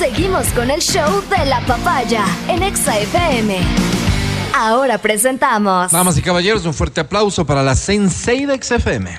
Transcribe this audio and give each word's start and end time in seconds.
Seguimos 0.00 0.46
con 0.54 0.70
el 0.70 0.80
show 0.80 1.22
de 1.28 1.44
la 1.44 1.60
papaya 1.66 2.24
en 2.48 2.62
Exa. 2.62 2.94
Ahora 4.56 4.96
presentamos. 4.96 5.92
Damas 5.92 6.16
y 6.16 6.22
caballeros, 6.22 6.64
un 6.64 6.72
fuerte 6.72 7.02
aplauso 7.02 7.44
para 7.44 7.62
la 7.62 7.74
Sensei 7.74 8.46
de 8.46 8.56
XFM. 8.56 9.10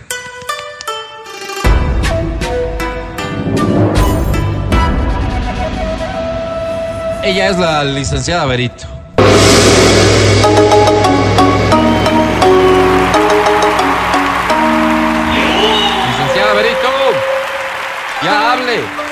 Ella 7.26 7.50
es 7.50 7.60
la 7.60 7.84
licenciada 7.84 8.46
Berito. 8.46 8.88
Licenciada 16.08 16.54
Berito, 16.56 16.90
ya 18.24 18.54
hable. 18.54 19.11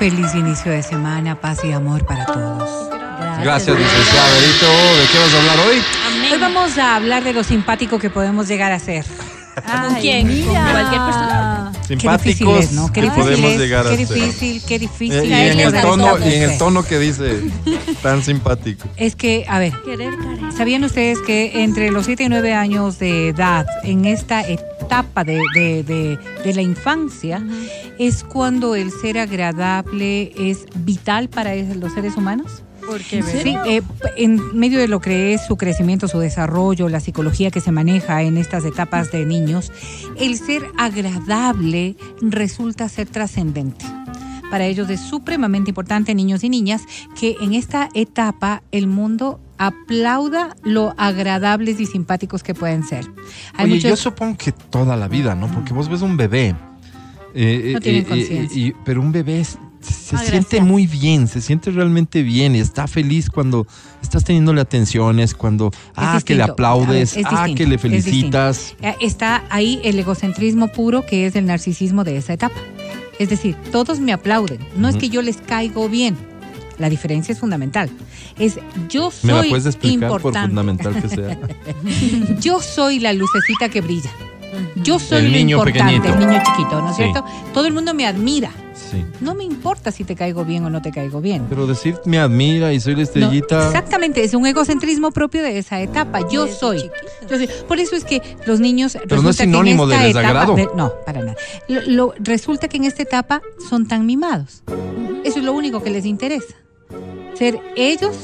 Feliz 0.00 0.34
inicio 0.34 0.72
de 0.72 0.82
semana, 0.82 1.38
paz 1.38 1.62
y 1.62 1.72
amor 1.72 2.06
para 2.06 2.24
todos. 2.24 2.88
Gracias, 3.42 3.78
licenciada 3.78 4.28
Berito. 4.32 4.66
¿De 4.96 5.06
qué 5.12 5.18
vas 5.18 5.34
a 5.34 5.38
hablar 5.40 5.58
hoy? 5.66 5.82
Hoy 6.32 6.38
vamos 6.38 6.78
a 6.78 6.96
hablar 6.96 7.22
de 7.22 7.34
lo 7.34 7.44
simpático 7.44 7.98
que 7.98 8.08
podemos 8.08 8.48
llegar 8.48 8.72
a 8.72 8.78
ser. 8.78 9.04
¿Con 9.54 9.94
quién? 10.00 10.26
¿Con 10.44 10.54
cualquier 10.54 11.00
persona? 11.02 11.72
Qué 11.72 11.96
difícil 11.96 12.00
Simpáticos 12.00 12.58
es, 12.64 12.72
¿no? 12.72 12.86
Qué 12.86 12.92
que 12.92 13.00
difícil 13.02 13.22
podemos 13.24 13.50
es, 13.52 13.58
llegar 13.58 13.86
a 13.86 13.90
qué 13.90 14.06
ser. 14.06 14.16
difícil, 14.16 14.62
qué 14.66 14.74
Eh, 14.74 14.78
difícil. 14.78 15.24
y, 15.24 15.32
Ay, 15.32 15.48
en 15.50 15.56
qué 15.56 15.62
el 15.64 15.80
tono, 15.82 16.18
y 16.18 16.34
en 16.34 16.42
el 16.50 16.58
tono 16.58 16.82
que 16.84 16.98
dice 17.00 17.40
tan 18.02 18.22
simpático. 18.22 18.88
Es 18.96 19.16
que, 19.16 19.44
a 19.48 19.58
ver. 19.58 19.72
¿sabían 20.56 20.84
ustedes 20.84 21.18
que 21.26 21.62
entre 21.62 21.90
los 21.90 22.06
7 22.06 22.24
y 22.24 22.28
9 22.28 22.54
años 22.54 22.98
de 22.98 23.28
edad, 23.28 23.66
en 23.84 24.04
esta 24.04 24.46
etapa 24.48 25.24
de, 25.24 25.40
de- 25.54 25.82
de- 25.82 26.18
de 26.44 26.54
la 26.54 26.62
infancia, 26.62 27.42
es 27.98 28.22
cuando 28.24 28.74
el 28.76 28.90
ser 28.92 29.18
agradable 29.18 30.32
es 30.38 30.66
vital 30.76 31.28
para 31.28 31.54
los 31.56 31.92
seres 31.92 32.16
humanos? 32.16 32.62
Porque 32.90 33.22
Sí, 33.22 33.56
eh, 33.66 33.82
en 34.16 34.58
medio 34.58 34.78
de 34.80 34.88
lo 34.88 35.00
que 35.00 35.32
es 35.34 35.46
su 35.46 35.56
crecimiento, 35.56 36.08
su 36.08 36.18
desarrollo, 36.18 36.88
la 36.88 36.98
psicología 37.00 37.50
que 37.50 37.60
se 37.60 37.70
maneja 37.70 38.22
en 38.22 38.36
estas 38.36 38.64
etapas 38.64 39.12
de 39.12 39.24
niños, 39.26 39.70
el 40.18 40.36
ser 40.36 40.64
agradable 40.76 41.96
resulta 42.20 42.88
ser 42.88 43.08
trascendente. 43.08 43.84
Para 44.50 44.66
ellos 44.66 44.90
es 44.90 45.00
supremamente 45.00 45.70
importante, 45.70 46.14
niños 46.14 46.42
y 46.42 46.48
niñas, 46.48 46.82
que 47.18 47.36
en 47.40 47.54
esta 47.54 47.88
etapa 47.94 48.62
el 48.72 48.88
mundo 48.88 49.38
aplauda 49.58 50.56
lo 50.64 50.92
agradables 50.96 51.78
y 51.78 51.86
simpáticos 51.86 52.42
que 52.42 52.54
pueden 52.54 52.82
ser. 52.82 53.04
Hay 53.54 53.66
Oye, 53.66 53.74
muchos- 53.76 53.90
yo 53.90 53.96
supongo 53.96 54.36
que 54.36 54.50
toda 54.50 54.96
la 54.96 55.06
vida, 55.06 55.36
¿no? 55.36 55.46
Porque 55.52 55.72
vos 55.72 55.88
ves 55.88 56.02
un 56.02 56.16
bebé. 56.16 56.56
eh, 57.32 57.70
No 57.74 57.78
eh, 57.78 57.80
tienen 57.80 58.02
eh, 58.02 58.06
conciencia. 58.06 58.60
y- 58.60 58.74
pero 58.84 59.00
un 59.00 59.12
bebé 59.12 59.38
es- 59.38 59.56
se 59.80 60.16
Agraciado. 60.16 60.30
siente 60.48 60.60
muy 60.60 60.86
bien, 60.86 61.26
se 61.28 61.40
siente 61.40 61.70
realmente 61.70 62.22
bien 62.22 62.54
y 62.54 62.60
está 62.60 62.86
feliz 62.86 63.30
cuando 63.30 63.66
estás 64.02 64.24
teniéndole 64.24 64.60
atenciones, 64.60 65.34
cuando 65.34 65.70
ah, 65.96 66.20
que 66.24 66.34
le 66.34 66.42
aplaudes, 66.42 67.14
ver, 67.14 67.24
es 67.24 67.26
ah, 67.26 67.46
distinto, 67.46 67.58
que 67.58 67.66
le 67.66 67.74
es 67.76 67.80
felicitas. 67.80 68.74
Eh, 68.82 68.94
Está 69.00 69.44
ahí 69.50 69.80
el 69.84 69.98
egocentrismo 69.98 70.68
puro 70.68 71.06
que 71.06 71.26
es 71.26 71.36
el 71.36 71.46
narcisismo 71.46 72.04
de 72.04 72.16
esa 72.16 72.32
etapa. 72.32 72.56
Es 73.18 73.28
decir, 73.28 73.54
todos 73.70 74.00
me 74.00 74.12
aplauden. 74.12 74.58
No 74.76 74.88
es 74.88 74.96
que 74.96 75.08
yo 75.10 75.22
les 75.22 75.38
caigo 75.38 75.88
bien. 75.88 76.16
La 76.78 76.88
diferencia 76.88 77.32
es 77.32 77.38
fundamental. 77.38 77.90
Es 78.38 78.58
yo 78.88 79.12
¿Me 79.22 79.32
la 79.34 79.40
soy 79.40 79.48
puedes 79.50 79.66
explicar 79.66 80.08
por 80.08 80.20
importante. 80.20 80.48
fundamental 80.48 81.02
que 81.02 81.08
sea? 81.10 81.38
Yo 82.40 82.60
soy 82.62 82.98
la 83.00 83.12
lucecita 83.12 83.68
que 83.68 83.82
brilla. 83.82 84.10
Yo 84.76 84.98
soy 84.98 85.18
El 85.18 85.24
lo 85.32 85.36
niño 85.38 85.56
importante, 85.58 86.00
pequeñito. 86.00 86.08
el 86.22 86.28
niño 86.28 86.42
chiquito, 86.44 86.80
¿no 86.80 86.90
es 86.90 86.96
Sí. 86.96 87.02
cierto? 87.02 87.24
Todo 87.54 87.66
el 87.66 87.72
mundo 87.72 87.94
me 87.94 88.06
admira. 88.06 88.50
Sí. 88.74 89.04
No 89.20 89.34
me 89.34 89.44
importa 89.44 89.92
si 89.92 90.04
te 90.04 90.16
caigo 90.16 90.44
bien 90.44 90.64
o 90.64 90.70
no 90.70 90.80
te 90.82 90.90
caigo 90.90 91.20
bien. 91.20 91.46
Pero 91.48 91.66
decir 91.66 91.96
me 92.06 92.18
admira 92.18 92.72
y 92.72 92.80
soy 92.80 92.94
la 92.94 92.98
No, 92.98 93.02
estrellita. 93.04 93.66
exactamente, 93.66 94.24
es 94.24 94.34
un 94.34 94.46
egocentrismo 94.46 95.10
propio 95.12 95.42
de 95.42 95.58
esa 95.58 95.80
etapa. 95.80 96.20
Yo 96.28 96.46
soy. 96.48 96.78
chiquito. 96.78 96.96
Yo 97.28 97.36
soy. 97.36 97.48
Por 97.68 97.78
eso 97.78 97.94
es 97.94 98.04
que 98.04 98.20
los 98.46 98.58
niños. 98.58 98.96
Pero 99.08 99.22
no 99.22 99.30
es 99.30 99.36
sinónimo 99.36 99.86
de 99.86 99.94
esta 99.94 100.06
desagrado. 100.06 100.56
etapa- 100.58 100.76
no, 100.76 100.92
para 101.06 101.20
nada. 101.20 101.36
Lo- 101.68 101.82
lo- 101.82 102.14
resulta 102.18 102.66
que 102.68 102.78
en 102.78 102.84
esta 102.84 103.02
etapa 103.02 103.42
son 103.68 103.86
tan 103.86 104.06
mimados. 104.06 104.62
Eso 105.24 105.38
es 105.38 105.44
lo 105.44 105.52
único 105.52 105.82
que 105.82 105.90
les 105.90 106.04
interesa. 106.06 106.54
Ser 107.34 107.60
ellos 107.76 108.16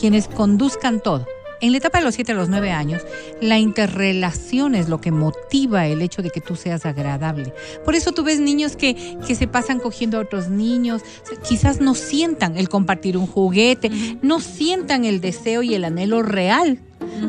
quienes 0.00 0.28
conduzcan 0.28 1.00
todo. 1.00 1.26
En 1.60 1.72
la 1.72 1.78
etapa 1.78 1.98
de 1.98 2.04
los 2.04 2.14
7 2.14 2.32
a 2.32 2.34
los 2.36 2.48
9 2.48 2.70
años, 2.70 3.02
la 3.40 3.58
interrelación 3.58 4.74
es 4.74 4.88
lo 4.88 5.00
que 5.00 5.10
motiva 5.10 5.86
el 5.86 6.02
hecho 6.02 6.22
de 6.22 6.30
que 6.30 6.40
tú 6.40 6.54
seas 6.56 6.86
agradable. 6.86 7.52
Por 7.84 7.94
eso 7.96 8.12
tú 8.12 8.22
ves 8.22 8.38
niños 8.40 8.76
que, 8.76 9.18
que 9.26 9.34
se 9.34 9.48
pasan 9.48 9.80
cogiendo 9.80 10.18
a 10.18 10.20
otros 10.20 10.48
niños, 10.48 11.02
quizás 11.48 11.80
no 11.80 11.94
sientan 11.94 12.56
el 12.56 12.68
compartir 12.68 13.16
un 13.16 13.26
juguete, 13.26 13.90
no 14.22 14.40
sientan 14.40 15.04
el 15.04 15.20
deseo 15.20 15.62
y 15.62 15.74
el 15.74 15.84
anhelo 15.84 16.22
real 16.22 16.78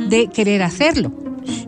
de 0.09 0.27
querer 0.27 0.61
hacerlo, 0.61 1.11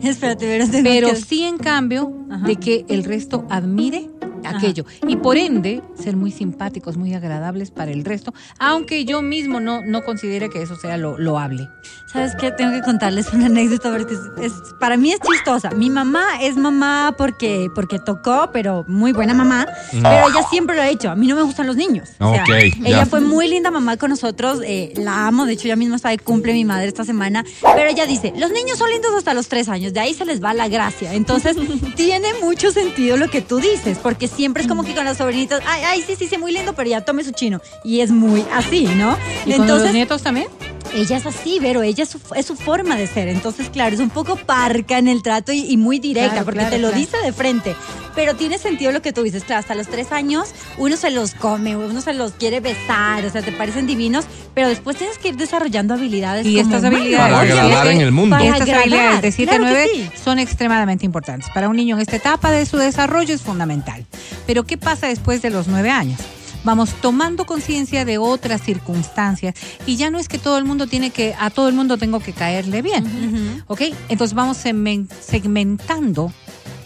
Espérate, 0.02 0.46
pero 0.46 0.66
pero 0.82 1.08
que- 1.10 1.16
sí 1.16 1.42
en 1.42 1.58
cambio 1.58 2.12
Ajá. 2.30 2.46
de 2.46 2.56
que 2.56 2.84
el 2.88 3.02
resto 3.04 3.44
admire 3.50 4.08
aquello 4.44 4.84
y 5.06 5.16
por 5.16 5.36
ende 5.36 5.82
ser 6.00 6.16
muy 6.16 6.30
simpáticos, 6.30 6.96
muy 6.96 7.14
agradables 7.14 7.70
para 7.70 7.90
el 7.90 8.04
resto, 8.04 8.32
aunque 8.58 9.04
yo 9.04 9.22
mismo 9.22 9.60
no, 9.60 9.82
no 9.84 10.02
considere 10.04 10.48
que 10.50 10.62
eso 10.62 10.76
sea 10.76 10.96
lo 10.96 11.18
loable. 11.18 11.68
¿Sabes 12.12 12.32
qué? 12.38 12.50
Tengo 12.50 12.72
que 12.72 12.82
contarles 12.82 13.32
una 13.32 13.46
anécdota 13.46 13.90
porque 13.90 14.12
es, 14.14 14.20
es- 14.52 14.52
para 14.78 14.96
mí 14.98 15.12
es 15.12 15.20
chistosa. 15.20 15.70
Mi 15.70 15.88
mamá 15.88 16.22
es 16.42 16.56
mamá 16.56 17.14
porque, 17.16 17.68
porque 17.74 17.98
tocó, 17.98 18.50
pero 18.52 18.84
muy 18.86 19.12
buena 19.12 19.32
mamá. 19.32 19.66
Pero 19.90 20.28
ella 20.28 20.42
siempre 20.50 20.76
lo 20.76 20.82
ha 20.82 20.88
hecho. 20.88 21.10
A 21.10 21.14
mí 21.16 21.26
no 21.26 21.36
me 21.36 21.42
gustan 21.42 21.66
los 21.66 21.76
niños. 21.76 22.10
O 22.18 22.34
sea, 22.34 22.42
Ok, 22.42 22.48
ya. 22.80 22.88
ella 22.88 23.06
fue 23.06 23.20
muy 23.20 23.48
linda 23.48 23.70
mamá 23.70 23.96
con 23.96 24.10
nosotros. 24.10 24.60
eh, 24.64 24.92
la 24.96 25.26
amo. 25.26 25.46
De 25.46 25.54
hecho, 25.54 25.68
ya 25.68 25.76
mismo 25.76 25.94
está 25.96 26.10
de 26.10 26.18
cumple 26.18 26.52
mi 26.52 26.66
madre 26.66 26.88
esta 26.88 27.04
semana. 27.04 27.44
Pero 27.62 27.88
ella 27.88 28.04
dice, 28.04 28.32
los 28.36 28.50
niños 28.50 28.76
son 28.76 28.90
lindos 28.90 29.12
hasta 29.16 29.32
los 29.32 29.48
tres 29.48 29.70
años. 29.70 29.94
De 29.94 30.00
ahí 30.00 30.12
se 30.12 30.26
les 30.26 30.42
va 30.44 30.52
la 30.52 30.68
gracia. 30.68 31.14
Entonces, 31.14 31.56
tiene 31.96 32.28
mucho 32.42 32.72
sentido 32.72 33.16
lo 33.16 33.30
que 33.30 33.40
tú 33.40 33.56
dices. 33.58 33.96
Porque 34.02 34.28
siempre 34.36 34.62
es 34.62 34.68
como 34.68 34.84
que 34.84 34.94
con 34.94 35.04
los 35.04 35.16
sobrinitos, 35.16 35.60
ay, 35.66 35.82
ay, 35.84 36.02
sí, 36.02 36.16
sí, 36.16 36.26
sí, 36.26 36.38
muy 36.38 36.52
lindo, 36.52 36.72
pero 36.72 36.88
ya 36.88 37.00
tome 37.02 37.24
su 37.24 37.32
chino. 37.32 37.60
Y 37.84 38.00
es 38.00 38.10
muy 38.10 38.44
así, 38.52 38.84
¿no? 38.84 39.16
¿Y 39.46 39.54
con 39.54 39.66
los 39.66 39.92
nietos 39.92 40.22
también? 40.22 40.48
Ella 40.94 41.16
es 41.16 41.24
así, 41.26 41.58
pero 41.60 41.82
ella 41.82 42.02
es 42.04 42.10
su, 42.10 42.20
es 42.34 42.44
su 42.46 42.54
forma 42.54 42.96
de 42.96 43.06
ser. 43.06 43.28
Entonces, 43.28 43.70
claro, 43.70 43.94
es 43.94 44.00
un 44.00 44.10
poco 44.10 44.36
parca 44.36 44.98
en 44.98 45.08
el 45.08 45.22
trato 45.22 45.50
y, 45.52 45.60
y 45.70 45.76
muy 45.78 45.98
directa, 45.98 46.30
Claro, 46.32 46.44
porque 46.44 46.58
claro, 46.60 46.74
te 46.76 46.78
lo 46.82 46.88
claro. 46.88 47.00
dice 47.00 47.16
de 47.24 47.32
frente. 47.32 47.74
Pero 48.14 48.36
tiene 48.36 48.58
sentido 48.58 48.92
lo 48.92 49.00
que 49.00 49.12
tú 49.14 49.22
dices. 49.22 49.42
Claro, 49.44 49.60
hasta 49.60 49.74
los 49.74 49.88
tres 49.88 50.12
años 50.12 50.50
uno 50.76 50.96
se 50.98 51.10
los 51.10 51.32
come, 51.34 51.76
uno 51.78 52.00
se 52.02 52.12
los 52.12 52.32
quiere 52.32 52.60
besar, 52.60 53.24
o 53.24 53.30
sea, 53.30 53.40
te 53.40 53.52
parecen 53.52 53.86
divinos, 53.86 54.26
pero 54.54 54.68
después 54.68 54.96
tienes 54.98 55.16
que 55.16 55.28
ir 55.28 55.36
desarrollando 55.36 55.94
habilidades 55.94 56.46
Y 56.46 56.56
como 56.56 56.76
estas 56.76 56.84
habilidades 56.84 57.32
Para 57.32 57.44
de 57.44 57.52
agradar 57.52 57.82
siete- 57.86 57.96
en 57.96 58.00
el 58.02 58.12
mundo. 58.12 58.36
Para 58.36 58.44
Estas 58.44 58.60
agradar, 58.62 58.82
habilidades 58.82 59.22
de 59.22 59.32
7 59.32 59.50
a 59.50 59.56
claro 59.56 59.74
que 59.74 59.88
9 59.94 60.10
sí. 60.14 60.22
son 60.22 60.38
extremadamente 60.38 61.06
importantes. 61.06 61.48
Para 61.54 61.70
un 61.70 61.76
niño 61.76 61.96
en 61.96 62.02
esta 62.02 62.16
etapa 62.16 62.50
de 62.50 62.66
su 62.66 62.76
desarrollo 62.76 63.34
es 63.34 63.40
fundamental. 63.40 64.04
Pero 64.46 64.64
¿qué 64.64 64.76
pasa 64.76 65.06
después 65.06 65.40
de 65.40 65.48
los 65.48 65.68
9 65.68 65.88
años? 65.90 66.20
Vamos 66.64 66.90
tomando 67.00 67.44
conciencia 67.44 68.04
de 68.04 68.18
otras 68.18 68.62
circunstancias 68.62 69.54
y 69.86 69.96
ya 69.96 70.10
no 70.10 70.18
es 70.18 70.28
que 70.28 70.38
todo 70.38 70.58
el 70.58 70.64
mundo 70.64 70.86
tiene 70.86 71.10
que, 71.10 71.34
a 71.38 71.50
todo 71.50 71.68
el 71.68 71.74
mundo 71.74 71.98
tengo 71.98 72.20
que 72.20 72.32
caerle 72.32 72.82
bien. 72.82 73.62
¿Ok? 73.66 73.82
Entonces 74.08 74.34
vamos 74.34 74.64
segmen- 74.64 75.08
segmentando 75.20 76.32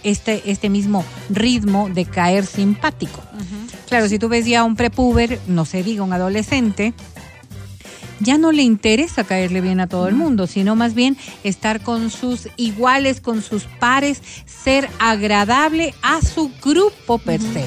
este, 0.02 0.50
este 0.50 0.70
mismo 0.70 1.04
ritmo 1.28 1.90
de 1.92 2.04
caer 2.06 2.46
simpático. 2.46 3.20
Claro, 3.88 4.08
si 4.08 4.18
tú 4.18 4.28
ves 4.28 4.46
ya 4.46 4.64
un 4.64 4.76
prepuber, 4.76 5.38
no 5.46 5.64
se 5.64 5.82
diga 5.82 6.02
un 6.02 6.12
adolescente, 6.12 6.94
ya 8.20 8.38
no 8.38 8.50
le 8.50 8.62
interesa 8.62 9.24
caerle 9.24 9.60
bien 9.60 9.78
a 9.80 9.88
todo 9.88 10.08
el 10.08 10.14
mundo, 10.14 10.46
sino 10.46 10.74
más 10.74 10.94
bien 10.94 11.16
estar 11.44 11.82
con 11.82 12.10
sus 12.10 12.48
iguales, 12.56 13.20
con 13.20 13.42
sus 13.42 13.64
pares, 13.64 14.22
ser 14.46 14.88
agradable 14.98 15.94
a 16.02 16.22
su 16.22 16.50
grupo 16.64 17.18
per 17.18 17.40
se. 17.42 17.64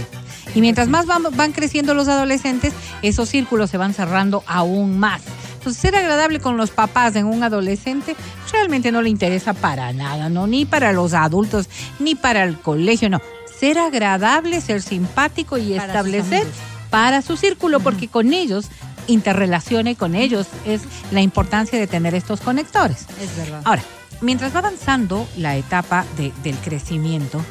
Y 0.59 0.61
mientras 0.61 0.89
más 0.89 1.05
van, 1.05 1.23
van 1.37 1.53
creciendo 1.53 1.93
los 1.93 2.09
adolescentes, 2.09 2.73
esos 3.01 3.29
círculos 3.29 3.69
se 3.69 3.77
van 3.77 3.93
cerrando 3.93 4.43
aún 4.45 4.99
más. 4.99 5.21
Entonces, 5.53 5.81
ser 5.81 5.95
agradable 5.95 6.41
con 6.41 6.57
los 6.57 6.69
papás 6.71 7.15
en 7.15 7.27
un 7.27 7.43
adolescente 7.43 8.13
realmente 8.51 8.91
no 8.91 9.01
le 9.01 9.07
interesa 9.09 9.53
para 9.53 9.93
nada, 9.93 10.27
¿no? 10.27 10.47
Ni 10.47 10.65
para 10.65 10.91
los 10.91 11.13
adultos, 11.13 11.69
ni 11.99 12.15
para 12.15 12.43
el 12.43 12.59
colegio, 12.59 13.09
no. 13.09 13.21
Ser 13.57 13.77
agradable, 13.77 14.59
ser 14.59 14.81
simpático 14.81 15.57
y 15.57 15.75
Para 15.75 15.85
establecer 15.85 16.45
para 16.89 17.21
su 17.21 17.37
círculo, 17.37 17.79
porque 17.79 18.09
con 18.09 18.33
ellos 18.33 18.65
interrelaciona 19.07 19.91
y 19.91 19.95
con 19.95 20.13
ellos 20.13 20.45
es 20.65 20.81
la 21.11 21.21
importancia 21.21 21.79
de 21.79 21.87
tener 21.87 22.15
estos 22.15 22.41
conectores. 22.41 23.05
Es 23.21 23.33
verdad. 23.37 23.61
Ahora, 23.63 23.83
mientras 24.19 24.53
va 24.53 24.59
avanzando 24.59 25.25
la 25.37 25.55
etapa 25.55 26.03
de- 26.17 26.33
del 26.43 26.57
crecimiento, 26.57 27.41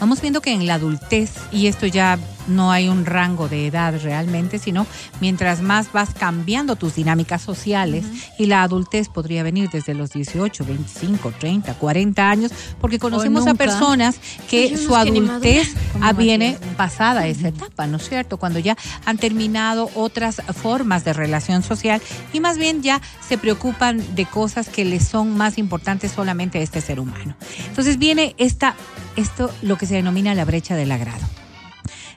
vamos 0.00 0.20
viendo 0.20 0.40
que 0.40 0.52
en 0.52 0.66
la 0.66 0.74
adultez, 0.74 1.32
y 1.52 1.66
esto 1.66 1.86
ya 1.86 2.18
no 2.48 2.72
hay 2.72 2.88
un 2.88 3.06
rango 3.06 3.48
de 3.48 3.66
edad 3.66 3.94
realmente, 4.02 4.58
sino 4.58 4.86
mientras 5.20 5.62
más 5.62 5.92
vas 5.92 6.14
cambiando 6.14 6.76
tus 6.76 6.94
dinámicas 6.94 7.42
sociales 7.42 8.04
y 8.38 8.46
la 8.46 8.62
adultez 8.62 9.08
podría 9.08 9.42
venir 9.42 9.70
desde 9.70 9.94
los 9.94 10.10
18, 10.10 10.64
25, 10.64 11.32
30, 11.38 11.74
40 11.74 12.30
años, 12.30 12.52
porque 12.80 12.98
conocemos 12.98 13.46
a 13.46 13.54
personas 13.54 14.16
que 14.48 14.76
su 14.76 14.94
adultez 14.96 15.74
ah, 16.00 16.12
viene 16.12 16.52
Matías. 16.52 16.74
pasada 16.76 17.26
esa 17.26 17.48
etapa, 17.48 17.86
¿no 17.86 17.96
es 17.96 18.08
cierto? 18.08 18.36
Cuando 18.36 18.58
ya 18.58 18.76
han 19.04 19.18
terminado 19.18 19.90
otras 19.94 20.42
formas 20.62 21.04
de 21.04 21.12
relación 21.12 21.62
social 21.62 22.00
y 22.32 22.40
más 22.40 22.58
bien 22.58 22.82
ya 22.82 23.00
se 23.26 23.38
preocupan 23.38 24.02
de 24.14 24.26
cosas 24.26 24.68
que 24.68 24.84
les 24.84 25.06
son 25.06 25.36
más 25.36 25.58
importantes 25.58 26.12
solamente 26.12 26.58
a 26.58 26.62
este 26.62 26.80
ser 26.80 27.00
humano. 27.00 27.34
Entonces 27.68 27.98
viene 27.98 28.34
esta, 28.38 28.74
esto 29.16 29.50
lo 29.62 29.76
que 29.76 29.86
se 29.86 29.94
denomina 29.94 30.34
la 30.34 30.44
brecha 30.44 30.76
del 30.76 30.92
agrado. 30.92 31.26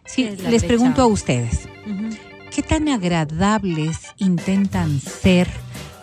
Sí, 0.05 0.23
¿Qué 0.23 0.29
es 0.33 0.41
la 0.41 0.49
les 0.49 0.61
brecha? 0.61 0.67
pregunto 0.67 1.01
a 1.01 1.05
ustedes. 1.07 1.61
¿qué 2.55 2.61
tan 2.61 2.87
agradables 2.87 3.97
intentan 4.17 5.01
ser 5.01 5.47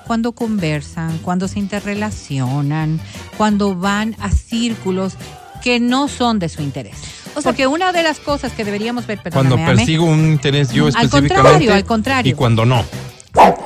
cuando 0.06 0.32
conversan, 0.32 1.18
cuando 1.18 1.46
se 1.46 1.60
interrelacionan, 1.60 3.00
cuando 3.36 3.76
van 3.76 4.16
a 4.18 4.30
círculos 4.30 5.14
que 5.62 5.78
no 5.80 6.08
son 6.08 6.38
de 6.38 6.48
su 6.48 6.62
interés? 6.62 6.96
O 7.36 7.40
sea, 7.42 7.52
Porque 7.52 7.68
una 7.68 7.92
de 7.92 8.02
las 8.02 8.18
cosas 8.18 8.52
que 8.52 8.64
deberíamos 8.64 9.06
ver, 9.06 9.20
Cuando 9.32 9.54
persigo 9.56 10.04
un 10.06 10.32
interés 10.32 10.70
yo 10.72 10.84
Al 10.86 10.88
específicamente. 10.90 11.34
contrario, 11.36 11.74
al 11.74 11.84
contrario. 11.84 12.32
Y 12.32 12.34
cuando 12.34 12.64
no. 12.66 12.84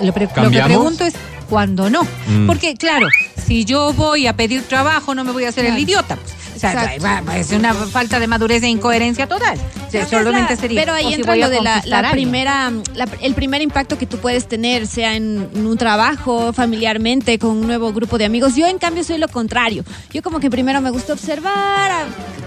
lo, 0.02 0.12
pre- 0.12 0.28
lo 0.36 0.50
que 0.50 0.60
pregunto 0.62 1.04
es 1.06 1.14
cuando 1.48 1.88
no. 1.88 2.02
Mm. 2.28 2.46
Porque, 2.46 2.74
claro, 2.74 3.06
si 3.46 3.64
yo 3.64 3.94
voy 3.94 4.26
a 4.26 4.36
pedir 4.36 4.62
trabajo, 4.64 5.14
no 5.14 5.24
me 5.24 5.32
voy 5.32 5.44
a 5.44 5.48
hacer 5.48 5.64
el 5.64 5.78
idiota. 5.78 6.16
Pues. 6.16 6.34
O 6.56 6.58
sea, 6.58 6.96
va- 7.02 7.38
es 7.38 7.50
una 7.52 7.72
falta 7.72 8.20
de 8.20 8.26
madurez 8.26 8.62
e 8.62 8.68
incoherencia 8.68 9.26
total. 9.26 9.58
Creo 10.00 10.20
solamente 10.20 10.54
la- 10.54 10.60
sería. 10.60 10.80
Pero 10.80 10.92
ahí 10.94 11.06
si 11.08 11.14
entra 11.14 11.36
lo 11.36 11.48
de 11.48 11.60
la, 11.62 12.10
primera, 12.10 12.72
la- 12.94 13.08
el 13.20 13.34
primer 13.34 13.62
impacto 13.62 13.98
que 13.98 14.06
tú 14.06 14.18
puedes 14.18 14.46
tener, 14.48 14.86
sea 14.86 15.16
en, 15.16 15.48
en 15.54 15.66
un 15.66 15.76
trabajo, 15.78 16.52
familiarmente, 16.52 17.38
con 17.38 17.50
un 17.50 17.66
nuevo 17.66 17.92
grupo 17.92 18.18
de 18.18 18.24
amigos. 18.24 18.56
Yo, 18.56 18.66
en 18.66 18.78
cambio, 18.78 19.04
soy 19.04 19.18
lo 19.18 19.28
contrario. 19.28 19.84
Yo 20.12 20.22
como 20.22 20.40
que 20.40 20.50
primero 20.50 20.80
me 20.80 20.90
gusta 20.90 21.12
observar, 21.12 21.90
a 21.90 22.06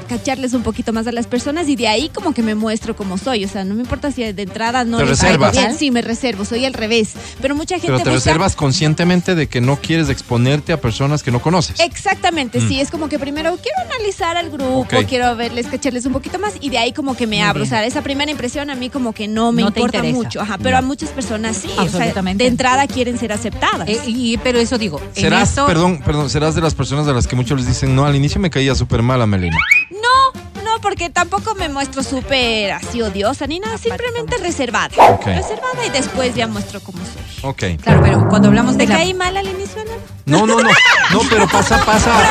cacharles 0.10 0.54
un 0.54 0.64
poquito 0.64 0.94
más 0.94 1.06
a 1.08 1.12
las 1.12 1.28
personas 1.28 1.68
y 1.68 1.76
de 1.76 1.88
ahí 1.90 2.10
como 2.10 2.34
que 2.34 2.42
me 2.42 2.56
muestro 2.56 2.96
como 2.96 3.18
soy. 3.18 3.44
O 3.44 3.48
sea, 3.50 3.64
no 3.66 3.76
me 3.76 3.82
importa 3.82 4.12
si 4.12 4.24
de 4.32 4.42
entrada 4.42 4.86
no 4.86 4.98
Te 4.98 5.06
reservas. 5.06 5.52
bien. 5.52 5.78
Sí, 5.78 5.92
me 5.92 6.02
reservo, 6.02 6.46
soy 6.46 6.64
al 6.66 6.74
revés. 6.74 7.14
Pero 7.42 7.56
mucha 7.56 7.76
gente 7.76 7.88
Pero 7.88 7.98
te 8.00 8.10
busca- 8.12 8.14
reservas 8.32 8.56
conscientemente 8.56 9.36
de 9.36 9.48
que 9.48 9.60
no 9.60 9.78
quieres 9.82 10.10
exponerte 10.10 10.72
a 10.72 10.80
personas 10.80 11.24
que 11.24 11.32
no 11.32 11.42
conoces. 11.42 11.80
Exactamente, 11.80 12.60
Mm. 12.62 12.68
sí, 12.70 12.80
es 12.80 12.90
como 12.90 13.10
que 13.10 13.20
primero 13.20 13.58
quiero 13.62 13.78
analizar 13.94 14.38
al 14.38 14.50
grupo, 14.50 14.88
quiero 15.08 15.36
verles, 15.36 15.68
cacharles 15.68 16.06
un 16.06 16.14
poquito 16.14 16.40
más 16.40 16.54
y 16.62 16.70
de 16.70 16.78
ahí 16.78 16.94
como 16.94 17.16
que 17.18 17.28
me 17.28 17.37
Muy 17.40 17.48
abro. 17.50 17.62
bien. 17.64 17.68
O 17.68 17.70
sea, 17.70 17.86
esa 17.86 18.02
primera 18.02 18.30
impresión 18.32 18.70
a 18.70 18.76
mí 18.76 18.90
como 18.90 19.14
que 19.14 19.28
no 19.28 19.52
me 19.52 19.62
No 19.64 19.68
importa 19.70 20.04
mucho, 20.04 20.42
ajá, 20.42 20.58
pero 20.58 20.78
a 20.78 20.82
muchas 20.82 21.10
personas 21.10 21.58
sí, 21.58 21.70
o 21.78 21.88
sea, 21.90 22.12
de 22.14 22.48
entrada 22.48 22.88
quieren 22.88 23.18
ser 23.18 23.32
aceptadas. 23.34 23.88
Eh, 23.90 24.00
y, 24.06 24.38
pero 24.38 24.60
eso 24.60 24.78
digo. 24.78 25.00
en 25.16 25.22
Serás, 25.22 25.50
esto- 25.50 25.66
perdón, 25.68 26.02
perdón, 26.06 26.30
serás 26.30 26.56
de 26.56 26.62
las 26.62 26.74
personas 26.76 27.06
de 27.06 27.14
las 27.14 27.28
que 27.28 27.36
muchos 27.36 27.58
les 27.58 27.68
dicen, 27.68 27.96
no, 27.96 28.06
al 28.06 28.16
inicio 28.16 28.40
me 28.40 28.50
caía 28.50 28.76
súper 28.76 29.02
mal 29.02 29.22
a 29.22 29.26
Melina. 29.28 29.58
No, 29.92 30.64
no, 30.64 30.82
porque 30.82 31.10
tampoco 31.10 31.56
me 31.56 31.70
muestro 31.70 32.04
súper 32.04 32.72
así 32.72 33.02
odiosa 33.02 33.48
ni 33.48 33.60
nada, 33.60 33.78
simplemente 33.78 34.38
reservada. 34.38 34.90
Ok. 35.12 35.26
Reservada 35.26 35.86
y 35.86 35.90
después 35.90 36.36
ya 36.36 36.48
muestro 36.48 36.80
cómo 36.82 36.98
soy. 37.00 37.50
Ok. 37.50 37.82
Claro, 37.82 38.02
pero 38.04 38.28
cuando 38.30 38.48
hablamos 38.50 38.78
de 38.78 38.86
¿Te 38.86 38.90
la- 38.94 38.98
caí 39.00 39.14
mal 39.14 39.36
al 39.38 39.48
inicio, 39.48 39.82
Ana? 39.82 39.92
No, 40.26 40.46
no, 40.46 40.60
no. 40.62 40.70
No, 41.12 41.20
pero 41.30 41.48
pasa, 41.48 41.84
pasa. 41.86 42.12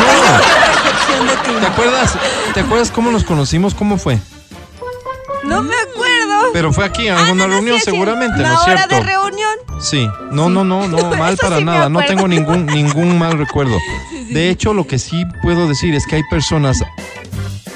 No. 0.00 0.95
¿Te 1.60 1.66
acuerdas? 1.66 2.18
¿Te 2.54 2.60
acuerdas 2.60 2.90
cómo 2.90 3.10
nos 3.10 3.24
conocimos? 3.24 3.74
¿Cómo 3.74 3.98
fue? 3.98 4.18
No 5.44 5.62
me 5.62 5.74
acuerdo. 5.74 6.50
Pero 6.52 6.72
fue 6.72 6.84
aquí 6.84 7.06
en 7.06 7.14
Ah, 7.14 7.20
alguna 7.20 7.44
no, 7.46 7.48
no, 7.48 7.54
reunión 7.54 7.76
sí, 7.78 7.84
sí, 7.84 7.90
seguramente, 7.90 8.40
Una 8.40 8.48
¿no 8.48 8.54
es 8.54 8.60
hora 8.68 8.76
cierto? 8.86 8.94
de 8.96 9.00
reunión. 9.02 9.50
Sí, 9.80 10.08
no, 10.30 10.48
no, 10.48 10.64
no, 10.64 10.88
no, 10.88 11.10
mal 11.16 11.36
para 11.36 11.58
sí 11.58 11.64
nada, 11.64 11.88
no 11.88 12.02
tengo 12.04 12.26
ningún, 12.26 12.66
ningún 12.66 13.18
mal 13.18 13.38
recuerdo. 13.38 13.76
De 14.30 14.50
hecho, 14.50 14.74
lo 14.74 14.86
que 14.86 14.98
sí 14.98 15.24
puedo 15.42 15.68
decir 15.68 15.94
es 15.94 16.06
que 16.06 16.16
hay 16.16 16.22
personas 16.30 16.82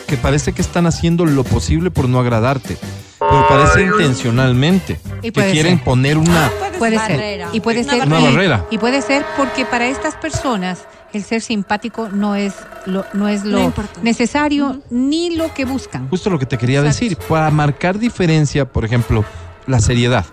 que 0.07 0.17
parece 0.17 0.53
que 0.53 0.63
están 0.63 0.87
haciendo 0.87 1.25
lo 1.25 1.45
posible 1.45 1.91
por 1.93 2.09
no 2.09 2.19
agradarte, 2.19 2.77
pero 3.21 3.47
parece 3.49 3.83
intencionalmente, 3.83 4.99
Y 5.23 5.31
que 5.31 5.51
quieren 5.53 5.77
ser. 5.77 5.85
poner 5.85 6.19
una... 6.19 6.51
Puede 6.79 6.97
Barrera. 6.97 7.47
ser. 7.47 7.55
Y 7.57 7.61
puede 7.61 7.83
Una 7.83 7.93
ser. 7.93 8.07
Una 8.07 8.19
barrera. 8.21 8.67
Y 8.71 8.79
puede 8.79 9.03
ser 9.03 9.25
porque 9.37 9.65
para 9.67 9.87
estas 9.87 10.15
personas 10.17 10.79
el 11.13 11.23
ser 11.25 11.41
simpático 11.43 12.09
no 12.09 12.35
es 12.35 12.55
lo, 12.87 13.05
no 13.13 13.29
es 13.29 13.45
Lo 13.45 13.73
necesario 14.03 14.81
ni 14.91 15.37
lo 15.37 15.53
que 15.55 15.65
buscan. 15.65 16.09
Justo 16.09 16.31
lo 16.31 16.39
que 16.39 16.47
te 16.47 16.57
quería 16.59 16.83
decir, 16.83 17.17
para 17.29 17.51
marcar 17.51 17.99
diferencia, 17.99 18.65
por 18.65 18.85
ejemplo, 18.85 19.25
la 19.67 19.81
seriedad, 19.81 20.25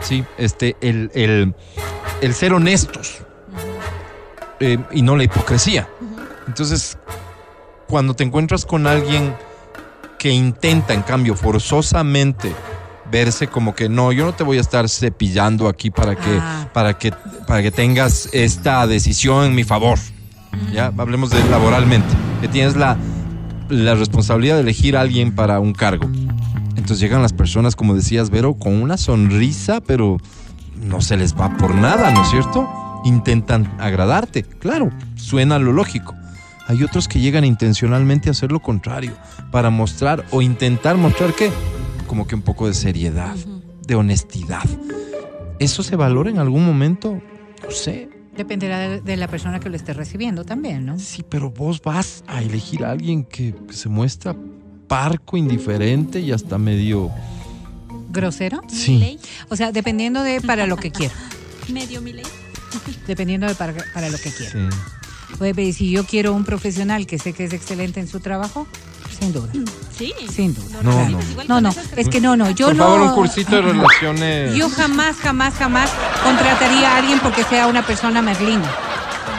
¿sí? 0.00 0.24
Este, 0.38 0.76
el, 0.80 1.10
el, 1.14 1.54
el 2.20 2.34
ser 2.34 2.52
honestos 2.52 3.18
eh, 4.60 4.78
y 4.92 5.02
no 5.02 5.16
la 5.16 5.24
hipocresía. 5.24 5.88
Entonces, 6.46 6.98
cuando 7.88 8.14
te 8.14 8.24
encuentras 8.24 8.64
con 8.64 8.86
alguien 8.86 9.34
que 10.18 10.30
intenta, 10.30 10.94
en 10.94 11.02
cambio, 11.02 11.34
forzosamente 11.34 12.54
verse 13.10 13.46
como 13.48 13.74
que 13.74 13.88
no, 13.90 14.10
yo 14.12 14.24
no 14.24 14.32
te 14.32 14.42
voy 14.42 14.56
a 14.56 14.60
estar 14.62 14.88
cepillando 14.88 15.68
aquí 15.68 15.90
para 15.90 16.14
que, 16.16 16.38
Ah. 16.40 16.68
para 16.72 16.96
que, 16.96 17.12
para 17.46 17.60
que 17.60 17.70
tengas 17.70 18.28
esta 18.32 18.86
decisión 18.86 19.44
en 19.44 19.54
mi 19.54 19.64
favor. 19.64 19.98
Ya, 20.72 20.92
hablemos 20.96 21.30
de 21.30 21.42
laboralmente, 21.50 22.08
que 22.40 22.48
tienes 22.48 22.76
la, 22.76 22.96
la 23.68 23.94
responsabilidad 23.94 24.56
de 24.56 24.62
elegir 24.62 24.96
a 24.96 25.02
alguien 25.02 25.34
para 25.34 25.60
un 25.60 25.72
cargo. 25.72 26.10
Entonces 26.76 27.00
llegan 27.00 27.22
las 27.22 27.32
personas, 27.32 27.76
como 27.76 27.94
decías, 27.94 28.30
Vero, 28.30 28.54
con 28.54 28.80
una 28.80 28.96
sonrisa, 28.96 29.80
pero 29.80 30.18
no 30.82 31.00
se 31.00 31.16
les 31.16 31.34
va 31.34 31.56
por 31.56 31.74
nada, 31.74 32.10
¿no 32.10 32.22
es 32.22 32.30
cierto? 32.30 32.68
Intentan 33.04 33.72
agradarte, 33.78 34.42
claro, 34.42 34.90
suena 35.14 35.58
lo 35.58 35.72
lógico. 35.72 36.14
Hay 36.68 36.82
otros 36.82 37.08
que 37.08 37.20
llegan 37.20 37.44
intencionalmente 37.44 38.28
a 38.28 38.32
hacer 38.32 38.52
lo 38.52 38.60
contrario, 38.60 39.12
para 39.50 39.70
mostrar 39.70 40.24
o 40.30 40.42
intentar 40.42 40.96
mostrar 40.96 41.34
que, 41.34 41.50
como 42.06 42.26
que 42.26 42.34
un 42.34 42.42
poco 42.42 42.66
de 42.66 42.74
seriedad, 42.74 43.36
de 43.86 43.94
honestidad. 43.94 44.64
¿Eso 45.58 45.82
se 45.82 45.96
valora 45.96 46.30
en 46.30 46.38
algún 46.38 46.64
momento? 46.64 47.20
No 47.62 47.70
sé. 47.70 48.11
Dependerá 48.36 48.78
de, 48.78 49.00
de 49.00 49.16
la 49.16 49.28
persona 49.28 49.60
que 49.60 49.68
lo 49.68 49.76
esté 49.76 49.92
recibiendo 49.92 50.44
también, 50.44 50.86
¿no? 50.86 50.98
Sí, 50.98 51.22
pero 51.28 51.50
vos 51.50 51.82
vas 51.82 52.24
a 52.26 52.42
elegir 52.42 52.84
a 52.84 52.90
alguien 52.90 53.24
que, 53.24 53.54
que 53.68 53.74
se 53.74 53.88
muestra 53.88 54.34
parco, 54.88 55.36
indiferente 55.36 56.20
y 56.20 56.32
hasta 56.32 56.58
medio... 56.58 57.10
¿Grosero? 58.10 58.60
Sí. 58.68 59.18
O 59.48 59.56
sea, 59.56 59.72
dependiendo 59.72 60.22
de 60.22 60.40
para 60.42 60.66
lo 60.66 60.76
que 60.76 60.90
quiera. 60.90 61.14
Medio 61.72 62.02
mi 62.02 62.12
ley. 62.12 62.26
Dependiendo 63.06 63.46
de 63.46 63.54
para, 63.54 63.74
para 63.94 64.10
lo 64.10 64.18
que 64.18 64.30
quiera. 64.30 64.52
sí. 64.52 64.76
Puede 65.38 65.54
ver, 65.54 65.72
si 65.72 65.90
yo 65.90 66.04
quiero 66.04 66.34
un 66.34 66.44
profesional 66.44 67.06
que 67.06 67.18
sé 67.18 67.32
que 67.32 67.44
es 67.44 67.52
excelente 67.52 68.00
en 68.00 68.06
su 68.06 68.20
trabajo, 68.20 68.66
sin 69.18 69.32
duda. 69.32 69.48
Sí. 69.96 70.12
Sin 70.30 70.54
duda. 70.54 70.78
No, 70.82 70.90
claro. 70.92 71.10
no. 71.10 71.44
No, 71.48 71.60
no, 71.60 71.74
es 71.96 72.08
que 72.08 72.20
no, 72.20 72.36
no. 72.36 72.50
Yo 72.50 72.66
Por 72.66 72.76
no. 72.76 72.84
favor, 72.84 73.00
un 73.02 73.14
cursito 73.14 73.56
de 73.56 73.62
relaciones... 73.62 74.54
Yo 74.54 74.68
jamás, 74.70 75.16
jamás, 75.16 75.54
jamás 75.54 75.90
contrataría 76.24 76.92
a 76.92 76.98
alguien 76.98 77.18
porque 77.20 77.44
sea 77.44 77.66
una 77.66 77.86
persona 77.86 78.22
merlín. 78.22 78.60